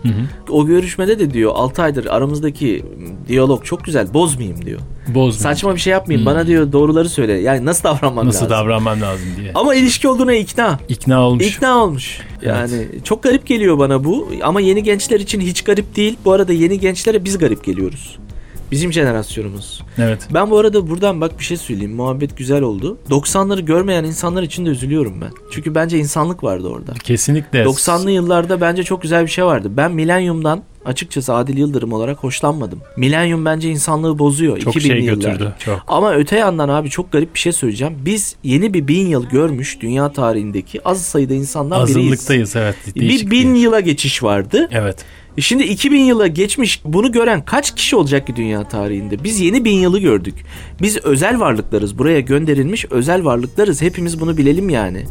O 0.51 0.67
görüşmede 0.67 1.19
de 1.19 1.31
diyor 1.31 1.53
6 1.55 1.83
aydır 1.83 2.07
aramızdaki 2.07 2.85
diyalog 3.29 3.65
çok 3.65 3.85
güzel. 3.85 4.15
Bozmayayım 4.15 4.67
diyor. 4.67 4.81
Bozmuyor. 5.09 5.33
Saçma 5.33 5.75
bir 5.75 5.81
şey 5.81 5.91
yapmayayım. 5.93 6.27
Bana 6.27 6.47
diyor 6.47 6.73
doğruları 6.73 7.09
söyle. 7.09 7.33
Yani 7.33 7.65
nasıl 7.65 7.85
davranmam 7.85 8.27
Nasıl 8.27 8.39
lazım? 8.45 8.51
davranmam 8.57 9.01
lazım 9.01 9.27
diye. 9.41 9.53
Ama 9.55 9.75
ilişki 9.75 10.09
olduğuna 10.09 10.35
ikna. 10.35 10.79
İkna 10.89 11.21
olmuş. 11.23 11.47
İkna 11.47 11.77
olmuş. 11.85 12.21
Yani 12.43 12.87
çok 13.05 13.23
garip 13.23 13.47
geliyor 13.47 13.79
bana 13.79 14.05
bu. 14.05 14.29
Ama 14.43 14.61
yeni 14.61 14.83
gençler 14.83 15.21
için 15.21 15.41
hiç 15.41 15.63
garip 15.63 15.97
değil. 15.97 16.17
Bu 16.25 16.33
arada 16.33 16.53
yeni 16.53 16.81
gençlere 16.81 17.25
biz 17.25 17.39
garip 17.39 17.65
geliyoruz. 17.65 18.19
Bizim 18.71 18.93
jenerasyonumuz. 18.93 19.83
Evet. 19.99 20.29
Ben 20.35 20.51
bu 20.51 20.59
arada 20.59 20.89
buradan 20.91 21.21
bak 21.21 21.39
bir 21.39 21.45
şey 21.45 21.57
söyleyeyim. 21.57 21.95
Muhabbet 21.95 22.37
güzel 22.37 22.63
oldu. 22.63 22.99
90'ları 23.11 23.61
görmeyen 23.61 24.05
insanlar 24.05 24.43
için 24.43 24.67
de 24.67 24.71
üzülüyorum 24.71 25.21
ben. 25.21 25.31
Çünkü 25.51 25.75
bence 25.75 25.99
insanlık 25.99 26.45
vardı 26.45 26.69
orada. 26.69 26.93
Kesinlikle. 26.93 27.63
90'lı 27.63 28.11
yıllarda 28.11 28.61
bence 28.61 28.83
çok 28.83 29.03
güzel 29.03 29.23
bir 29.23 29.31
şey 29.31 29.45
vardı. 29.45 29.69
Ben 29.77 29.93
Milenyum'dan 29.93 30.63
açıkçası 30.85 31.35
Adil 31.35 31.59
Yıldırım 31.59 31.93
olarak 31.93 32.19
hoşlanmadım. 32.19 32.81
Milenyum 32.97 33.45
bence 33.45 33.71
insanlığı 33.71 34.19
bozuyor. 34.19 34.59
Çok 34.59 34.75
2000'li 34.77 34.83
şey 34.83 34.99
yıllar. 35.01 35.15
götürdü. 35.33 35.55
Çok. 35.59 35.83
Ama 35.87 36.15
öte 36.15 36.37
yandan 36.37 36.69
abi 36.69 36.91
çok 36.91 37.13
garip 37.13 37.35
bir 37.35 37.39
şey 37.39 37.53
söyleyeceğim. 37.53 37.95
Biz 38.05 38.37
yeni 38.43 38.75
bir 38.75 38.89
bin 38.89 39.07
yıl 39.07 39.27
görmüş 39.27 39.81
dünya 39.81 40.13
tarihindeki 40.13 40.89
az 40.89 41.03
sayıda 41.03 41.35
insandan 41.35 41.83
biriyiz. 41.87 41.97
Azınlıktayız 41.97 42.57
evet. 42.57 42.77
Bir 42.97 43.31
bin 43.31 43.55
yıla 43.55 43.81
geçiş 43.81 44.23
vardı. 44.23 44.69
Evet. 44.73 44.97
E 45.39 45.41
Şimdi 45.41 45.63
2000 45.65 46.01
yıla 46.01 46.27
geçmiş 46.27 46.81
bunu 46.85 47.13
gören 47.13 47.45
kaç 47.45 47.75
kişi 47.75 47.97
olacak 47.97 48.27
ki 48.27 48.37
dünya 48.37 48.65
tarihinde? 48.69 49.25
Biz 49.25 49.41
yeni 49.41 49.65
bin 49.65 49.79
yılı 49.79 49.99
gördük. 49.99 50.35
Biz 50.83 50.97
özel 50.97 51.41
varlıklarız. 51.41 51.99
Buraya 51.99 52.21
gönderilmiş 52.21 52.85
özel 52.91 53.25
varlıklarız. 53.25 53.83
Hepimiz 53.83 54.21
bunu 54.21 54.37
bilelim 54.37 54.69
yani. 54.69 55.05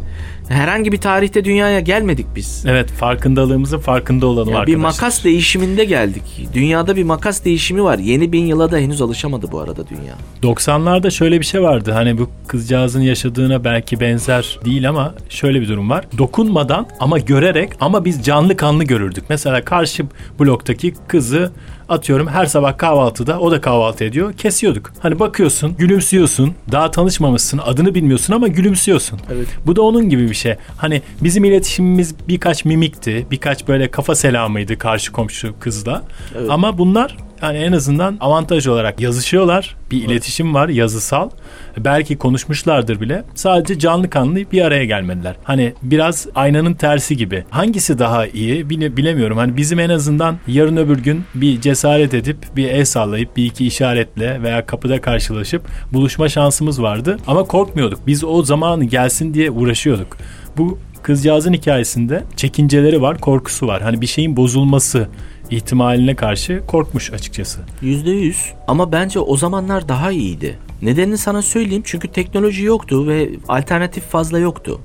Herhangi 0.50 0.92
bir 0.92 0.98
tarihte 0.98 1.46
dünyaya 1.46 1.80
gelmedik 1.80 2.26
biz. 2.36 2.64
Evet 2.68 2.90
farkındalığımızın 2.90 3.78
farkında 3.80 4.28
olalım 4.28 4.54
Yani 4.54 4.68
bir 4.68 4.74
arkadaşlar. 4.74 5.04
makas 5.04 5.24
değişiminde 5.24 5.86
geldik. 5.86 6.48
Dünyada 6.54 6.96
bir 6.96 7.04
makas 7.04 7.46
değişimi 7.46 7.84
var. 7.84 7.98
Yeni 8.00 8.32
bin 8.32 8.46
yıla 8.46 8.72
da 8.72 8.78
henüz 8.78 9.02
alışamadı 9.02 9.52
bu 9.52 9.60
arada 9.60 9.84
dünya. 9.90 10.14
90'larda 10.44 11.12
şöyle 11.12 11.40
bir 11.40 11.46
şey 11.46 11.62
vardı. 11.62 11.92
Hani 11.92 12.18
bu 12.18 12.30
kızcağızın 12.48 13.02
yaşadığına 13.02 13.64
belki 13.64 14.00
benzer 14.00 14.60
değil 14.66 14.90
ama 14.90 15.16
şöyle 15.30 15.62
bir 15.62 15.68
durum 15.68 15.90
var. 15.90 16.06
Dokunmadan 16.18 16.88
ama 17.00 17.20
görerek 17.20 17.70
ama 17.80 18.06
biz 18.06 18.24
canlı 18.24 18.58
kanlı 18.58 18.84
görürdük. 18.84 19.24
Mesela 19.30 19.66
karşı 19.66 20.04
bloktaki 20.40 20.94
kızı 21.08 21.52
atıyorum 21.90 22.28
her 22.28 22.46
sabah 22.46 22.78
kahvaltıda 22.78 23.40
o 23.40 23.52
da 23.52 23.62
kahvaltı 23.62 24.04
ediyor. 24.04 24.34
Kesiyorduk. 24.34 24.92
Hani 25.00 25.20
bakıyorsun, 25.20 25.76
gülümsüyorsun. 25.78 26.54
Daha 26.72 26.92
tanışmamışsın, 26.92 27.58
adını 27.58 27.96
bilmiyorsun 27.96 28.34
ama 28.34 28.48
gülümsüyorsun. 28.48 29.20
Evet. 29.34 29.48
Bu 29.66 29.76
da 29.76 29.82
onun 29.82 30.10
gibi 30.10 30.30
bir 30.30 30.36
şey. 30.36 30.56
Hani 30.78 31.02
bizim 31.22 31.44
iletişimimiz 31.44 32.16
birkaç 32.28 32.66
mimikti, 32.66 33.28
birkaç 33.32 33.68
böyle 33.68 33.92
kafa 33.92 34.16
selamıydı 34.16 34.78
karşı 34.78 35.12
komşu 35.12 35.54
kızla. 35.60 36.04
Evet. 36.38 36.50
Ama 36.50 36.78
bunlar 36.78 37.18
yani 37.42 37.58
en 37.58 37.72
azından 37.72 38.18
avantaj 38.22 38.68
olarak 38.68 39.02
yazışıyorlar. 39.02 39.76
Bir 39.92 40.04
iletişim 40.04 40.54
var 40.54 40.70
yazısal. 40.70 41.30
Belki 41.78 42.18
konuşmuşlardır 42.18 43.02
bile. 43.02 43.24
Sadece 43.36 43.80
canlı 43.80 44.10
kanlı 44.10 44.36
bir 44.52 44.62
araya 44.62 44.86
gelmediler. 44.86 45.36
Hani 45.44 45.74
biraz 45.84 46.28
aynanın 46.36 46.74
tersi 46.74 47.18
gibi. 47.18 47.44
Hangisi 47.50 48.00
daha 48.00 48.28
iyi 48.28 48.70
bile, 48.70 48.98
bilemiyorum. 48.98 49.38
Hani 49.38 49.58
bizim 49.58 49.80
en 49.80 49.90
azından 49.90 50.38
yarın 50.48 50.78
öbür 50.78 51.00
gün 51.00 51.24
bir 51.36 51.62
cesaret 51.62 52.14
edip 52.14 52.38
bir 52.56 52.68
el 52.68 52.86
sallayıp 52.86 53.38
bir 53.38 53.46
iki 53.46 53.68
işaretle 53.68 54.42
veya 54.44 54.66
kapıda 54.66 55.02
karşılaşıp 55.02 55.62
buluşma 55.94 56.30
şansımız 56.30 56.82
vardı. 56.82 57.18
Ama 57.28 57.44
korkmuyorduk. 57.44 58.00
Biz 58.08 58.24
o 58.24 58.44
zamanı 58.44 58.84
gelsin 58.86 59.34
diye 59.34 59.52
uğraşıyorduk. 59.52 60.18
Bu 60.58 60.80
kızcağızın 61.04 61.54
hikayesinde 61.54 62.24
çekinceleri 62.36 63.02
var, 63.02 63.18
korkusu 63.18 63.68
var. 63.68 63.82
Hani 63.82 64.02
bir 64.02 64.08
şeyin 64.08 64.38
bozulması 64.38 65.08
ihtimaline 65.50 66.16
karşı 66.16 66.62
korkmuş 66.68 67.14
açıkçası. 67.14 67.60
Yüzde 67.82 68.12
yüz. 68.12 68.54
Ama 68.68 68.92
bence 68.92 69.20
o 69.20 69.38
zamanlar 69.38 69.88
daha 69.88 70.12
iyiydi. 70.12 70.58
Nedenini 70.84 71.18
sana 71.18 71.42
söyleyeyim 71.42 71.84
çünkü 71.86 72.08
teknoloji 72.08 72.64
yoktu 72.64 73.08
ve 73.08 73.30
alternatif 73.48 74.04
fazla 74.04 74.40
yoktu. 74.40 74.82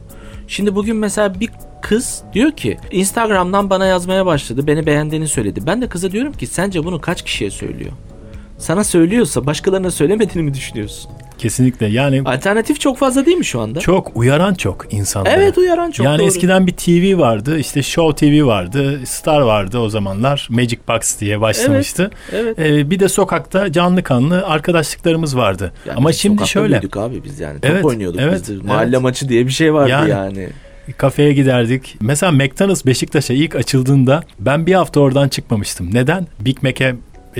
Şimdi 0.48 0.74
bugün 0.74 0.96
mesela 0.96 1.40
bir 1.40 1.50
kız 1.82 2.22
diyor 2.32 2.52
ki 2.52 2.78
Instagram'dan 2.90 3.70
bana 3.70 3.86
yazmaya 3.86 4.26
başladı. 4.26 4.66
Beni 4.66 4.86
beğendiğini 4.86 5.28
söyledi. 5.28 5.60
Ben 5.66 5.82
de 5.82 5.88
kıza 5.88 6.12
diyorum 6.12 6.32
ki 6.32 6.46
sence 6.46 6.84
bunu 6.84 7.00
kaç 7.00 7.22
kişiye 7.22 7.50
söylüyor? 7.50 7.92
Sana 8.58 8.84
söylüyorsa 8.84 9.46
başkalarına 9.46 9.90
söylemediğini 9.90 10.42
mi 10.50 10.54
düşünüyorsun? 10.54 11.10
Kesinlikle 11.38 11.86
yani 11.86 12.22
Alternatif 12.24 12.80
çok 12.80 12.98
fazla 12.98 13.26
değil 13.26 13.36
mi 13.36 13.44
şu 13.44 13.60
anda? 13.60 13.80
çok 13.80 14.16
uyaran 14.16 14.54
çok 14.54 14.92
insanları. 14.92 15.34
Evet 15.34 15.58
uyaran 15.58 15.90
çok 15.90 16.06
yani 16.06 16.18
doğru. 16.18 16.26
eskiden 16.26 16.66
bir 16.66 16.72
TV 16.72 17.18
vardı, 17.18 17.58
işte 17.58 17.82
Show 17.82 18.26
TV 18.30 18.46
vardı, 18.46 19.00
Star 19.06 19.40
vardı 19.40 19.78
o 19.78 19.88
zamanlar. 19.88 20.48
Magic 20.50 20.78
Box 20.88 21.20
diye 21.20 21.40
başlamıştı. 21.40 22.10
Evet. 22.32 22.58
Ee, 22.58 22.90
bir 22.90 23.00
de 23.00 23.08
sokakta 23.08 23.72
canlı 23.72 24.02
kanlı 24.02 24.46
arkadaşlıklarımız 24.46 25.36
vardı. 25.36 25.72
Yani 25.86 25.96
Ama 25.96 26.12
şimdi 26.12 26.34
sokakta 26.34 26.52
şöyle 26.52 26.72
büyüdük 26.72 26.96
abi 26.96 27.24
biz 27.24 27.40
yani. 27.40 27.60
Top 27.60 27.70
Evet, 27.70 27.84
oynuyorduk 27.84 28.20
evet, 28.20 28.40
biz. 28.48 28.48
de. 28.48 28.66
Mahalle 28.66 28.88
evet. 28.90 29.00
maçı 29.00 29.28
diye 29.28 29.46
bir 29.46 29.52
şey 29.52 29.74
vardı 29.74 29.90
Yani. 29.90 30.10
yani. 30.10 30.48
kafeye 30.96 31.32
giderdik. 31.32 31.96
Mesela 32.00 32.32
McDonald's 32.32 32.86
Beşiktaş'a 32.86 33.34
ilk 33.34 33.54
açıldığında 33.56 34.22
ben 34.38 34.66
bir 34.66 34.74
hafta 34.74 35.00
oradan 35.00 35.28
çıkmamıştım. 35.28 35.94
Neden? 35.94 36.26
Big 36.40 36.62
Mac'e 36.62 36.94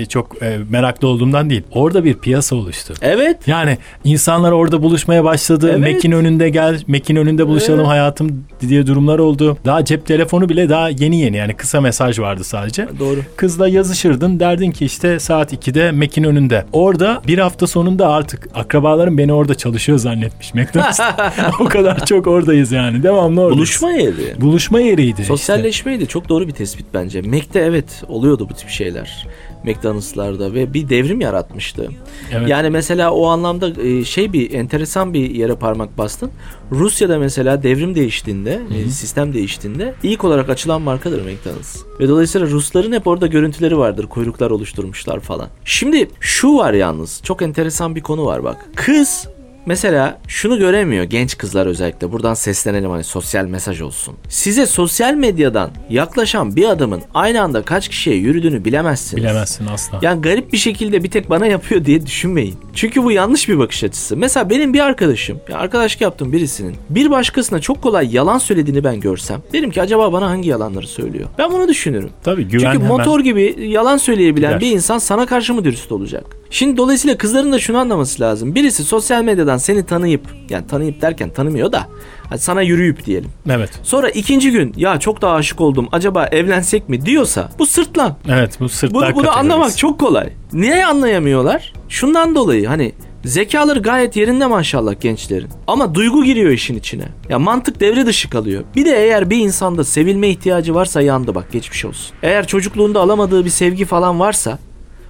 çok 0.09 0.43
e, 0.43 0.57
meraklı 0.69 1.07
olduğumdan 1.07 1.49
değil. 1.49 1.63
Orada 1.71 2.03
bir 2.03 2.13
piyasa 2.13 2.55
oluştu. 2.55 2.93
Evet. 3.01 3.37
Yani 3.47 3.77
insanlar 4.03 4.51
orada 4.51 4.81
buluşmaya 4.81 5.23
başladı. 5.23 5.75
Evet. 5.79 5.93
Mac'in 5.93 6.11
önünde 6.11 6.49
gel, 6.49 6.81
Mac'in 6.87 7.15
önünde 7.15 7.47
buluşalım 7.47 7.79
Evet. 7.79 7.89
hayatım 7.89 8.45
diye 8.69 8.87
durumlar 8.87 9.19
oldu. 9.19 9.57
Daha 9.65 9.85
cep 9.85 10.05
telefonu 10.05 10.49
bile 10.49 10.69
daha 10.69 10.89
yeni 10.89 11.19
yeni 11.21 11.37
yani 11.37 11.53
kısa 11.53 11.81
mesaj 11.81 12.19
vardı 12.19 12.43
sadece. 12.43 12.87
Doğru. 12.99 13.19
Kızla 13.35 13.67
yazışırdın 13.67 14.39
derdin 14.39 14.71
ki 14.71 14.85
işte 14.85 15.19
saat 15.19 15.53
2'de 15.53 15.91
Mac'in 15.91 16.23
önünde. 16.23 16.65
Orada 16.73 17.21
bir 17.27 17.37
hafta 17.37 17.67
sonunda 17.67 18.07
artık 18.09 18.47
akrabalarım 18.55 19.17
beni 19.17 19.33
orada 19.33 19.55
çalışıyor 19.55 19.97
zannetmiş 19.97 20.53
McDonald's. 20.53 20.99
o 21.59 21.65
kadar 21.65 22.05
çok 22.05 22.27
oradayız 22.27 22.71
yani. 22.71 23.03
Devamlı 23.03 23.41
oradayız. 23.41 23.57
Buluşma 23.57 23.91
yeri. 23.91 24.41
Buluşma 24.41 24.79
yeriydi. 24.79 25.11
işte. 25.11 25.23
Sosyalleşmeydi. 25.23 26.07
Çok 26.07 26.29
doğru 26.29 26.47
bir 26.47 26.53
tespit 26.53 26.85
bence. 26.93 27.21
Mac'te 27.21 27.59
evet 27.59 28.03
oluyordu 28.07 28.47
bu 28.49 28.53
tip 28.53 28.69
şeyler. 28.69 29.27
McDonald's'larda 29.63 30.53
ve 30.53 30.73
bir 30.73 30.89
devrim 30.89 31.21
yaratmıştı. 31.21 31.89
Evet. 32.31 32.49
Yani 32.49 32.69
mesela 32.69 33.11
o 33.11 33.27
anlamda 33.27 33.81
e, 33.81 34.03
şey 34.05 34.33
bir 34.33 34.53
enteresan 34.53 35.13
bir 35.13 35.29
yere 35.29 35.55
parmak 35.55 35.97
bastın. 35.97 36.31
Rusya'da 36.71 37.19
mesela 37.19 37.63
devrim 37.63 37.95
değiştiğinde, 37.95 38.59
e, 38.75 38.89
sistem 38.89 39.33
değiştiğinde 39.33 39.93
ilk 40.03 40.23
olarak 40.23 40.49
açılan 40.49 40.81
markadır 40.81 41.21
McDonald's. 41.21 41.77
Ve 41.99 42.07
dolayısıyla 42.07 42.47
Rusların 42.47 42.91
hep 42.91 43.07
orada 43.07 43.27
görüntüleri 43.27 43.77
vardır. 43.77 44.07
Kuyruklar 44.07 44.51
oluşturmuşlar 44.51 45.19
falan. 45.19 45.47
Şimdi 45.65 46.09
şu 46.19 46.55
var 46.55 46.73
yalnız. 46.73 47.21
Çok 47.23 47.41
enteresan 47.41 47.95
bir 47.95 48.01
konu 48.01 48.25
var 48.25 48.43
bak. 48.43 48.57
Kız 48.75 49.27
Mesela 49.65 50.17
şunu 50.27 50.57
göremiyor 50.57 51.03
genç 51.03 51.37
kızlar 51.37 51.65
özellikle. 51.65 52.11
Buradan 52.11 52.33
seslenelim 52.33 52.89
hani 52.89 53.03
sosyal 53.03 53.45
mesaj 53.45 53.81
olsun. 53.81 54.15
Size 54.29 54.65
sosyal 54.65 55.13
medyadan 55.13 55.71
yaklaşan 55.89 56.55
bir 56.55 56.69
adamın 56.69 57.01
aynı 57.13 57.41
anda 57.41 57.61
kaç 57.61 57.87
kişiye 57.87 58.15
yürüdüğünü 58.15 58.65
bilemezsiniz. 58.65 59.23
Bilemezsin 59.23 59.65
asla. 59.65 59.99
Yani 60.01 60.21
garip 60.21 60.53
bir 60.53 60.57
şekilde 60.57 61.03
bir 61.03 61.11
tek 61.11 61.29
bana 61.29 61.45
yapıyor 61.45 61.85
diye 61.85 62.05
düşünmeyin. 62.05 62.55
Çünkü 62.73 63.03
bu 63.03 63.11
yanlış 63.11 63.49
bir 63.49 63.59
bakış 63.59 63.83
açısı. 63.83 64.17
Mesela 64.17 64.49
benim 64.49 64.73
bir 64.73 64.79
arkadaşım, 64.79 65.39
ya 65.49 65.57
arkadaşlık 65.57 66.01
yaptığım 66.01 66.33
birisinin 66.33 66.75
bir 66.89 67.11
başkasına 67.11 67.59
çok 67.59 67.81
kolay 67.81 68.15
yalan 68.15 68.37
söylediğini 68.37 68.83
ben 68.83 68.99
görsem 68.99 69.41
derim 69.53 69.71
ki 69.71 69.81
acaba 69.81 70.13
bana 70.13 70.29
hangi 70.29 70.49
yalanları 70.49 70.87
söylüyor? 70.87 71.29
Ben 71.37 71.51
bunu 71.51 71.67
düşünürüm. 71.67 72.09
Tabii 72.23 72.43
güven 72.43 72.71
Çünkü 72.71 72.85
hemen. 72.85 72.87
motor 72.97 73.19
gibi 73.19 73.55
yalan 73.59 73.97
söyleyebilen 73.97 74.49
gider. 74.49 74.61
bir 74.61 74.71
insan 74.75 74.97
sana 74.97 75.25
karşı 75.25 75.53
mı 75.53 75.63
dürüst 75.63 75.91
olacak? 75.91 76.38
Şimdi 76.49 76.77
dolayısıyla 76.77 77.17
kızların 77.17 77.51
da 77.51 77.59
şunu 77.59 77.77
anlaması 77.77 78.21
lazım. 78.23 78.55
Birisi 78.55 78.83
sosyal 78.83 79.23
medyadan 79.23 79.57
seni 79.57 79.85
tanıyıp, 79.85 80.21
yani 80.49 80.67
tanıyıp 80.67 81.01
derken 81.01 81.29
tanımıyor 81.29 81.71
da 81.71 81.87
hani 82.29 82.39
sana 82.39 82.61
yürüyüp 82.61 83.05
diyelim. 83.05 83.29
Evet. 83.49 83.69
Sonra 83.83 84.09
ikinci 84.09 84.51
gün 84.51 84.73
ya 84.77 84.99
çok 84.99 85.21
da 85.21 85.31
aşık 85.31 85.61
oldum 85.61 85.87
acaba 85.91 86.25
evlensek 86.25 86.89
mi 86.89 87.05
diyorsa 87.05 87.49
bu 87.59 87.65
sırtlan. 87.65 88.17
Evet 88.29 88.59
bu 88.59 88.69
sırtlar 88.69 88.93
Bunu, 88.93 89.01
bunu 89.01 89.25
kategorisi. 89.25 89.39
anlamak 89.39 89.77
çok 89.77 89.99
kolay. 89.99 90.29
Niye 90.53 90.85
anlayamıyorlar? 90.85 91.73
Şundan 91.89 92.35
dolayı 92.35 92.67
hani 92.67 92.91
zekaları 93.25 93.79
gayet 93.79 94.15
yerinde 94.15 94.45
maşallah 94.45 95.01
gençlerin. 95.01 95.49
Ama 95.67 95.95
duygu 95.95 96.23
giriyor 96.23 96.51
işin 96.51 96.75
içine. 96.77 97.05
Ya 97.29 97.39
mantık 97.39 97.79
devre 97.79 98.05
dışı 98.05 98.29
kalıyor. 98.29 98.63
Bir 98.75 98.85
de 98.85 99.03
eğer 99.03 99.29
bir 99.29 99.37
insanda 99.37 99.83
sevilme 99.83 100.29
ihtiyacı 100.29 100.75
varsa 100.75 101.01
yandı 101.01 101.35
bak 101.35 101.51
geçmiş 101.51 101.85
olsun. 101.85 102.15
Eğer 102.23 102.47
çocukluğunda 102.47 102.99
alamadığı 103.01 103.45
bir 103.45 103.49
sevgi 103.49 103.85
falan 103.85 104.19
varsa 104.19 104.59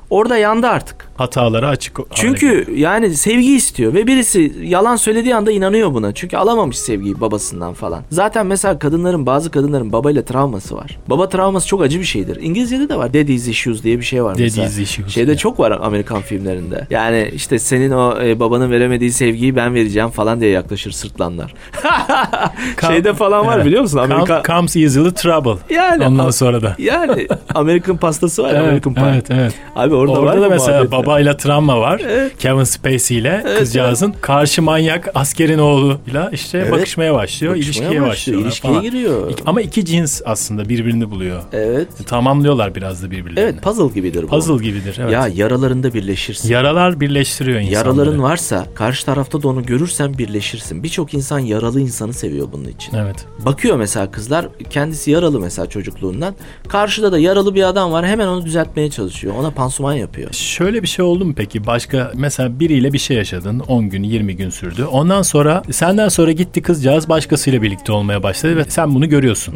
orada 0.10 0.38
yandı 0.38 0.68
artık. 0.68 1.09
Hatalara 1.20 1.68
açık. 1.68 2.00
Çünkü 2.14 2.66
yani 2.76 3.16
sevgi 3.16 3.56
istiyor 3.56 3.94
ve 3.94 4.08
birisi 4.08 4.54
yalan 4.64 4.96
söylediği 4.96 5.36
anda 5.36 5.52
inanıyor 5.52 5.94
buna. 5.94 6.14
Çünkü 6.14 6.38
alamamış 6.38 6.78
sevgiyi 6.80 7.22
babasından 7.22 7.74
falan. 7.74 8.04
Zaten 8.12 8.48
mesela 8.48 8.80
kadınların 8.80 9.26
bazı 9.26 9.52
kadınların 9.52 9.92
babayla 9.92 10.22
travması 10.26 10.76
var. 10.76 10.98
Baba 11.08 11.30
travması 11.30 11.68
çok 11.68 11.82
acı 11.82 12.00
bir 12.00 12.06
şeydir. 12.06 12.38
İngilizce'de 12.42 12.90
de 12.90 12.96
var. 12.98 13.14
Daddy's 13.14 13.48
issues 13.48 13.84
diye 13.84 13.98
bir 14.00 14.04
şey 14.06 14.24
var 14.24 14.36
mesela. 14.40 14.68
Daddy's 14.68 14.80
issues, 14.80 15.14
Şeyde 15.14 15.32
ya. 15.32 15.38
çok 15.38 15.60
var 15.60 15.72
Amerikan 15.82 16.22
filmlerinde. 16.22 16.88
Yani 16.90 17.32
işte 17.34 17.60
senin 17.60 17.92
o 17.92 18.22
e, 18.22 18.40
babanın 18.40 18.72
veremediği 18.72 19.12
sevgiyi 19.12 19.56
ben 19.56 19.74
vereceğim 19.76 20.10
falan 20.10 20.42
diye 20.42 20.52
yaklaşır 20.52 20.92
sırtlanlar. 20.92 21.54
Şeyde 22.88 23.14
falan 23.14 23.46
var 23.46 23.56
Evet. 23.56 23.66
biliyor 23.66 23.82
musun? 23.82 23.98
Amerika 23.98 24.44
comes 24.48 24.76
easily 24.76 25.12
trouble. 25.14 25.76
yani 25.76 26.06
Ondan 26.06 26.30
sonra 26.30 26.62
da. 26.62 26.76
yani 26.78 27.28
Amerikan 27.56 27.98
pastası 27.98 28.44
var 28.44 28.54
ya, 28.54 28.62
American 28.64 28.94
Pie. 28.94 29.04
evet, 29.14 29.26
evet. 29.32 29.54
Abi 29.76 29.96
orada, 29.96 30.14
var 30.14 30.18
Orada 30.20 30.36
mı 30.36 30.42
da 30.42 30.50
mesela 30.50 30.78
muhabbetler? 30.84 30.98
Babayla 31.10 31.38
travma 31.38 31.80
var. 31.80 32.02
Evet. 32.06 32.38
Kevin 32.40 32.64
Spacey 32.64 33.18
ile 33.18 33.42
Evet, 33.46 33.60
kızcağızın 33.60 34.16
karşı 34.22 34.62
manyak 34.62 35.10
askerin 35.16 35.60
oğluyla 35.60 36.30
işte 36.34 36.58
Evet. 36.58 36.72
bakışmaya 36.72 37.14
başlıyor, 37.14 37.54
Bakışmaya 37.54 37.66
ilişkiye 37.68 37.90
başlıyor, 37.90 38.08
başlıyorlar 38.08 38.46
ilişkiye 38.48 38.74
falan. 38.74 38.84
giriyor. 38.86 39.32
Ama 39.46 39.62
iki 39.62 39.86
cins 39.86 40.22
aslında 40.26 40.70
birbirini 40.70 41.12
buluyor. 41.12 41.42
Evet. 41.54 41.88
Tamamlıyorlar 42.08 42.76
biraz 42.76 43.04
da 43.04 43.12
birbirlerini. 43.12 43.40
Evet 43.40 43.62
puzzle 43.62 43.94
gibidir 43.96 44.24
bu. 44.24 44.28
Puzzle 44.28 44.64
gibidir. 44.64 44.98
Evet. 45.02 45.14
Ya 45.14 45.28
yaralarında 45.28 45.94
birleşirsin. 45.94 46.50
Yaralar 46.50 47.00
birleştiriyor 47.00 47.60
insanları. 47.60 47.88
Yaraların 47.90 48.24
varsa 48.24 48.66
karşı 48.76 49.06
tarafta 49.06 49.42
da 49.42 49.48
onu 49.48 49.66
görürsen 49.66 50.18
birleşirsin. 50.18 50.84
Birçok 50.84 51.14
insan 51.14 51.40
yaralı 51.40 51.82
insanı 51.82 52.14
seviyor 52.14 52.48
bunun 52.52 52.66
için. 52.70 52.96
Evet. 52.98 53.26
Bakıyor 53.46 53.78
mesela 53.78 54.12
kızlar 54.12 54.46
kendisi 54.70 55.12
yaralı 55.12 55.40
mesela 55.40 55.70
çocukluğundan. 55.70 56.36
Karşıda 56.68 57.12
da 57.12 57.20
yaralı 57.20 57.56
bir 57.56 57.64
adam 57.64 57.92
var 57.92 58.06
hemen 58.08 58.28
onu 58.28 58.46
düzeltmeye 58.46 58.90
çalışıyor. 58.90 59.34
Ona 59.40 59.52
pansuman 59.52 59.94
yapıyor. 59.94 60.34
Şöyle 60.34 60.82
bir 60.84 60.88
şey 60.88 60.99
oldu 61.04 61.26
mu 61.26 61.34
peki? 61.38 61.66
Başka 61.68 62.12
mesela 62.16 62.60
biriyle 62.60 62.94
bir 62.94 62.98
şey 62.98 63.18
yaşadın. 63.18 63.60
10 63.60 63.90
gün, 63.90 64.04
20 64.04 64.36
gün 64.36 64.50
sürdü. 64.50 64.86
Ondan 64.86 65.22
sonra 65.22 65.64
senden 65.72 66.10
sonra 66.10 66.32
gitti 66.32 66.62
kızcağız 66.62 67.10
başkasıyla 67.10 67.62
birlikte 67.62 67.92
olmaya 67.92 68.24
başladı 68.24 68.58
ve 68.58 68.64
sen 68.68 68.96
bunu 68.96 69.10
görüyorsun. 69.10 69.54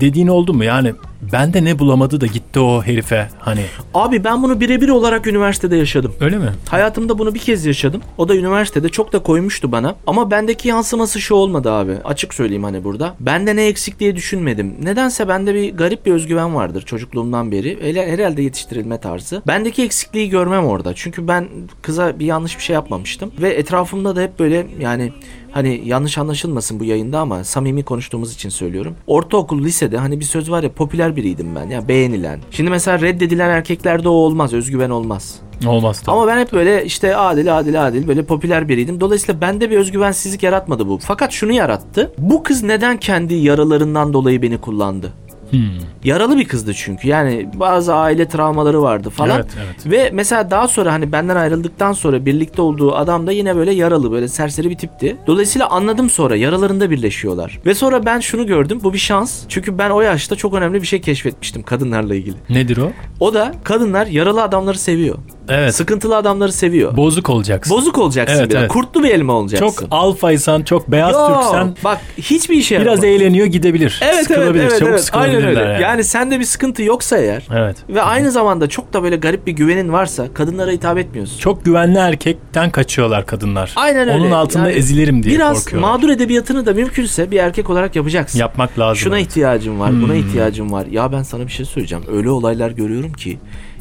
Dediğin 0.00 0.26
oldu 0.26 0.54
mu? 0.54 0.64
Yani 0.64 0.92
bende 1.22 1.64
ne 1.64 1.78
bulamadı 1.78 2.20
da 2.20 2.26
gitti 2.26 2.60
o 2.60 2.82
herife 2.82 3.28
hani 3.38 3.60
Abi 3.94 4.24
ben 4.24 4.42
bunu 4.42 4.60
birebir 4.60 4.88
olarak 4.88 5.26
üniversitede 5.26 5.76
yaşadım. 5.76 6.14
öyle 6.20 6.38
mi? 6.38 6.52
Hayatımda 6.68 7.18
bunu 7.18 7.34
bir 7.34 7.38
kez 7.38 7.66
yaşadım. 7.66 8.00
O 8.18 8.28
da 8.28 8.36
üniversitede 8.36 8.88
çok 8.88 9.12
da 9.12 9.18
koymuştu 9.18 9.72
bana. 9.72 9.94
Ama 10.06 10.30
bendeki 10.30 10.68
yansıması 10.68 11.20
şu 11.20 11.34
olmadı 11.34 11.72
abi. 11.72 11.92
Açık 12.04 12.34
söyleyeyim 12.34 12.64
hani 12.64 12.84
burada. 12.84 13.14
Bende 13.20 13.56
ne 13.56 13.66
eksik 13.66 14.00
diye 14.00 14.16
düşünmedim. 14.16 14.74
Nedense 14.82 15.28
bende 15.28 15.54
bir 15.54 15.74
garip 15.76 16.06
bir 16.06 16.12
özgüven 16.12 16.54
vardır 16.54 16.82
çocukluğumdan 16.82 17.52
beri. 17.52 17.78
Hele- 17.82 18.12
Herhalde 18.12 18.42
yetiştirilme 18.42 19.00
tarzı. 19.00 19.42
Bendeki 19.46 19.82
eksikliği 19.82 20.28
görmem 20.30 20.66
orada. 20.66 20.94
Çünkü 20.94 21.28
ben 21.28 21.48
kıza 21.82 22.18
bir 22.18 22.26
yanlış 22.26 22.58
bir 22.58 22.62
şey 22.62 22.74
yapmamıştım. 22.74 23.30
Ve 23.40 23.48
etrafımda 23.50 24.16
da 24.16 24.20
hep 24.22 24.38
böyle 24.38 24.66
yani 24.80 25.12
hani 25.52 25.82
yanlış 25.84 26.18
anlaşılmasın 26.18 26.80
bu 26.80 26.84
yayında 26.84 27.20
ama 27.20 27.44
samimi 27.44 27.82
konuştuğumuz 27.82 28.34
için 28.34 28.48
söylüyorum. 28.48 28.94
Ortaokul, 29.06 29.64
lisede 29.64 29.98
hani 29.98 30.20
bir 30.20 30.24
söz 30.24 30.50
var 30.50 30.62
ya 30.62 30.72
popüler 30.72 31.16
biriydim 31.16 31.54
ben 31.56 31.70
ya 31.70 31.88
beğenilen. 31.88 32.40
Şimdi 32.50 32.70
mesela 32.70 33.00
reddedilen 33.00 33.50
erkeklerde 33.50 34.08
o 34.08 34.12
olmaz, 34.12 34.52
özgüven 34.52 34.90
olmaz. 34.90 35.40
Olmaz 35.66 36.00
tabii. 36.00 36.16
Ama 36.16 36.26
ben 36.26 36.38
hep 36.38 36.52
böyle 36.52 36.84
işte 36.84 37.16
adil 37.16 37.58
adil 37.58 37.86
adil 37.86 38.08
böyle 38.08 38.22
popüler 38.22 38.68
biriydim. 38.68 39.00
Dolayısıyla 39.00 39.40
bende 39.40 39.70
bir 39.70 39.76
özgüvensizlik 39.76 40.42
yaratmadı 40.42 40.88
bu. 40.88 40.98
Fakat 40.98 41.32
şunu 41.32 41.52
yarattı. 41.52 42.12
Bu 42.18 42.42
kız 42.42 42.62
neden 42.62 42.96
kendi 42.96 43.34
yaralarından 43.34 44.12
dolayı 44.12 44.42
beni 44.42 44.58
kullandı? 44.58 45.12
Hmm. 45.50 45.60
Yaralı 46.04 46.36
bir 46.36 46.44
kızdı 46.44 46.74
çünkü. 46.74 47.08
Yani 47.08 47.48
bazı 47.54 47.94
aile 47.94 48.28
travmaları 48.28 48.82
vardı 48.82 49.10
falan. 49.10 49.36
Evet, 49.36 49.50
evet. 49.64 49.92
Ve 49.92 50.10
mesela 50.12 50.50
daha 50.50 50.68
sonra 50.68 50.92
hani 50.92 51.12
benden 51.12 51.36
ayrıldıktan 51.36 51.92
sonra 51.92 52.26
birlikte 52.26 52.62
olduğu 52.62 52.94
adam 52.94 53.26
da 53.26 53.32
yine 53.32 53.56
böyle 53.56 53.72
yaralı 53.72 54.12
böyle 54.12 54.28
serseri 54.28 54.70
bir 54.70 54.76
tipti. 54.78 55.16
Dolayısıyla 55.26 55.70
anladım 55.70 56.10
sonra 56.10 56.36
yaralarında 56.36 56.90
birleşiyorlar. 56.90 57.60
Ve 57.66 57.74
sonra 57.74 58.04
ben 58.04 58.20
şunu 58.20 58.46
gördüm. 58.46 58.80
Bu 58.82 58.92
bir 58.92 58.98
şans. 58.98 59.40
Çünkü 59.48 59.78
ben 59.78 59.90
o 59.90 60.00
yaşta 60.00 60.36
çok 60.36 60.54
önemli 60.54 60.82
bir 60.82 60.86
şey 60.86 61.00
keşfetmiştim 61.00 61.62
kadınlarla 61.62 62.14
ilgili. 62.14 62.36
Nedir 62.50 62.76
o? 62.76 62.92
O 63.20 63.34
da 63.34 63.52
kadınlar 63.64 64.06
yaralı 64.06 64.42
adamları 64.42 64.78
seviyor. 64.78 65.18
Evet. 65.48 65.74
Sıkıntılı 65.74 66.16
adamları 66.16 66.52
seviyor. 66.52 66.96
Bozuk 66.96 67.30
olacaksın. 67.30 67.76
Bozuk 67.76 67.98
olacaksın 67.98 68.36
Evet, 68.38 68.50
biraz. 68.50 68.60
evet. 68.60 68.70
Kurtlu 68.72 69.02
bir 69.04 69.10
elma 69.10 69.32
olacaksın. 69.32 69.66
çok 69.66 69.88
alfaysan, 69.90 70.62
çok 70.62 70.90
beyaz 70.90 71.12
Yo, 71.12 71.26
Türksen 71.34 71.76
Bak 71.84 71.98
hiçbir 72.18 72.56
işe 72.56 72.74
yaramaz. 72.74 72.92
biraz 73.02 73.04
eğleniyor 73.04 73.46
gidebilir. 73.46 74.00
Evet 74.02 74.14
evet 74.14 74.24
Sıkılabilir. 74.26 74.62
evet. 74.62 74.78
Çabuk 74.78 74.88
evet. 74.92 75.10
Aynen 75.12 75.34
öyle. 75.34 75.38
sıkılabilirler 75.38 75.72
Yani. 75.72 75.82
yani. 75.82 76.04
sende 76.04 76.40
bir 76.40 76.44
sıkıntı 76.44 76.82
yoksa 76.82 77.18
eğer 77.18 77.46
Evet. 77.56 77.76
ve 77.88 78.02
aynı 78.02 78.30
zamanda 78.30 78.68
çok 78.68 78.92
da 78.92 79.02
böyle 79.02 79.16
garip 79.16 79.46
bir 79.46 79.52
güvenin 79.52 79.92
varsa 79.92 80.26
kadınlara 80.34 80.70
hitap 80.70 80.98
etmiyorsun. 80.98 81.38
Çok 81.38 81.64
güvenli 81.64 81.98
erkekten 81.98 82.70
kaçıyorlar 82.70 83.26
kadınlar. 83.26 83.72
Aynen 83.76 84.08
öyle. 84.08 84.20
Onun 84.20 84.30
altında 84.30 84.68
Yani 84.68 84.78
ezilirim 84.78 85.22
diye 85.22 85.34
Biraz 85.34 85.64
korkuyorlar. 85.64 85.88
mağdur 85.90 86.08
edebiyatını 86.08 86.66
da 86.66 86.72
mümkünse 86.72 87.30
bir 87.30 87.36
erkek 87.36 87.70
olarak 87.70 87.96
yapacaksın. 87.96 88.38
Yapmak 88.38 88.78
lazım. 88.78 88.96
Şuna 88.96 89.18
ihtiyacım 89.18 89.80
var, 89.80 89.90
buna 90.02 90.12
Hmm. 90.12 90.20
ihtiyacım 90.20 90.72
var. 90.72 90.86
Ya 90.90 91.12
ben 91.12 91.22
sana 91.22 91.46
bir 91.46 91.52
şey 91.52 91.66
söyleyeceğim. 91.66 92.04
Öyle 92.12 92.30
olaylar 92.30 92.70
görüyorum 92.70 93.12
ki 93.12 93.38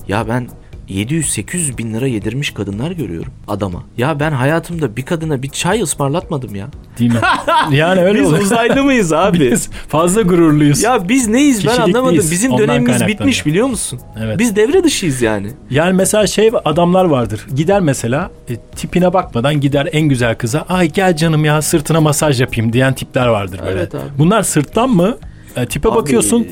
ya 0.07 0.27
ben 0.27 0.47
700-800 0.89 1.77
bin 1.77 1.94
lira 1.94 2.08
yedirmiş 2.08 2.51
kadınlar 2.51 2.91
görüyorum 2.91 3.32
adama. 3.48 3.84
Ya 3.98 4.20
ben 4.20 4.32
hayatımda 4.32 4.96
bir 4.98 5.01
kadına 5.01 5.44
bir 5.44 5.50
çay 5.50 5.82
ısmarlatmadım 5.82 6.56
ya. 6.56 6.67
Değil 7.00 7.12
mi? 7.13 7.20
Yani 7.72 8.01
öyle 8.01 8.20
Biz 8.20 8.27
oluyor. 8.27 8.41
uzaylı 8.44 8.84
mıyız 8.84 9.13
abi? 9.13 9.39
Biz 9.51 9.70
fazla 9.88 10.22
gururluyuz. 10.22 10.84
ya 10.84 11.10
biz 11.10 11.27
neyiz 11.27 11.56
ben 11.65 11.70
Kişilik 11.72 11.79
anlamadım. 11.88 12.15
miyiz? 12.15 12.32
Bizim 12.32 12.51
Ondan 12.51 12.67
dönemimiz 12.67 12.88
kaynaklanıyor. 12.91 13.20
bitmiş 13.20 13.46
biliyor 13.46 13.67
musun? 13.67 14.00
Evet. 14.24 14.39
Biz 14.39 14.56
devre 14.56 14.84
dışıyız 14.84 15.22
yani. 15.22 15.48
Yani 15.70 15.94
mesela 15.94 16.27
şey 16.27 16.51
adamlar 16.65 17.06
vardır. 17.06 17.48
Gider 17.56 17.79
mesela 17.82 18.32
e, 18.50 18.56
tipine 18.56 19.13
bakmadan 19.13 19.60
gider 19.62 19.89
en 19.91 20.01
güzel 20.01 20.36
kıza 20.36 20.65
ay 20.70 20.91
gel 20.91 21.15
canım 21.17 21.46
ya 21.46 21.62
sırtına 21.62 22.01
masaj 22.01 22.41
yapayım 22.41 22.74
diyen 22.74 22.94
tipler 22.94 23.27
vardır 23.27 23.60
böyle. 23.65 23.72
Evet 23.79 23.96
abi. 23.96 24.01
Bunlar 24.17 24.44
sırttan 24.44 24.89
mı? 24.89 25.17
E, 25.58 25.66
tipe 25.66 25.90
Abi, 25.90 25.96
bakıyorsun 25.96 26.48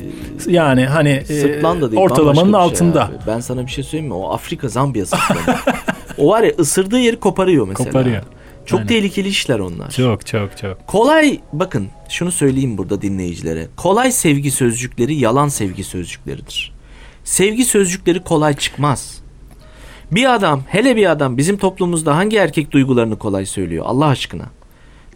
yani 0.46 0.86
hani 0.86 1.08
e, 1.08 1.28
değil. 1.28 1.96
ortalamanın 1.96 2.52
şey 2.52 2.60
altında. 2.60 3.04
abi. 3.04 3.14
Ben 3.26 3.40
sana 3.40 3.66
bir 3.66 3.70
şey 3.70 3.84
söyleyeyim 3.84 4.06
mi? 4.06 4.14
O 4.14 4.30
Afrika 4.30 4.68
Zambiya 4.68 5.04
o 6.18 6.28
var 6.28 6.42
ya 6.42 6.52
ısırdığı 6.58 6.98
yeri 6.98 7.20
koparıyor 7.20 7.68
mesela. 7.68 7.90
Koparıyor. 7.90 8.22
Çok 8.66 8.78
Aynen. 8.78 8.88
tehlikeli 8.88 9.28
işler 9.28 9.58
onlar. 9.58 9.90
Çok 9.90 10.26
çok 10.26 10.56
çok. 10.56 10.86
Kolay 10.86 11.40
bakın 11.52 11.88
şunu 12.08 12.32
söyleyeyim 12.32 12.78
burada 12.78 13.02
dinleyicilere. 13.02 13.68
Kolay 13.76 14.12
sevgi 14.12 14.50
sözcükleri 14.50 15.14
yalan 15.14 15.48
sevgi 15.48 15.84
sözcükleridir. 15.84 16.72
Sevgi 17.24 17.64
sözcükleri 17.64 18.20
kolay 18.24 18.56
çıkmaz. 18.56 19.22
Bir 20.12 20.34
adam 20.34 20.62
hele 20.68 20.96
bir 20.96 21.10
adam 21.10 21.36
bizim 21.36 21.56
toplumumuzda 21.56 22.16
hangi 22.16 22.36
erkek 22.36 22.70
duygularını 22.70 23.18
kolay 23.18 23.46
söylüyor 23.46 23.84
Allah 23.88 24.06
aşkına. 24.06 24.44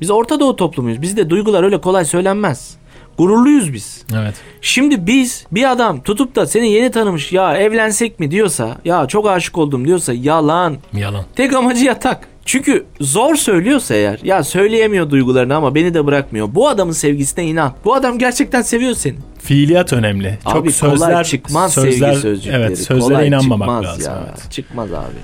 Biz 0.01 0.11
Orta 0.11 0.41
Doğu 0.41 0.57
toplumuyuz. 0.57 1.03
Bizde 1.03 1.31
duygular 1.31 1.63
öyle 1.63 1.81
kolay 1.81 2.05
söylenmez. 2.05 2.77
Gururluyuz 3.19 3.73
biz. 3.73 4.03
Evet. 4.17 4.35
Şimdi 4.61 5.07
biz 5.07 5.47
bir 5.53 5.71
adam 5.71 6.03
tutup 6.03 6.37
da 6.37 6.47
seni 6.47 6.73
yeni 6.73 6.91
tanımış 6.91 7.33
ya 7.33 7.57
evlensek 7.57 8.21
mi 8.21 8.31
diyorsa 8.31 8.77
ya 8.85 9.07
çok 9.07 9.29
aşık 9.29 9.59
oldum 9.59 9.85
diyorsa 9.87 10.13
yalan. 10.13 10.77
Yalan. 10.93 11.25
Tek 11.37 11.53
amacı 11.55 11.85
yatak. 11.85 12.29
Çünkü 12.45 12.85
zor 13.01 13.35
söylüyorsa 13.37 13.95
eğer 13.95 14.21
ya 14.23 14.45
söyleyemiyor 14.45 15.11
duygularını 15.11 15.55
ama 15.55 15.75
beni 15.75 15.95
de 15.95 16.07
bırakmıyor. 16.07 16.55
Bu 16.55 16.69
adamın 16.69 16.93
sevgisine 16.93 17.45
inan. 17.45 17.73
Bu 17.85 17.95
adam 17.95 18.19
gerçekten 18.19 18.63
seviyor 18.63 18.95
seni. 18.95 19.17
Fiiliyat 19.43 19.93
önemli. 19.93 20.39
Abi 20.45 20.69
çok 20.69 20.77
sözler 20.77 21.09
kolay 21.11 21.25
çıkmaz 21.25 21.73
sözler, 21.75 22.09
sevgi 22.09 22.21
sözcükleri. 22.21 22.63
Evet, 22.63 22.79
sözlere 22.79 23.01
kolay 23.01 23.29
inanmamak 23.29 23.85
lazım. 23.85 24.05
Ya. 24.05 24.25
Evet. 24.29 24.51
Çıkmaz 24.51 24.93
abi. 24.93 25.17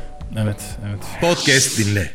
Evet, 0.43 0.57
evet. 0.89 1.01
Podcast 1.21 1.79
dinle. 1.79 2.11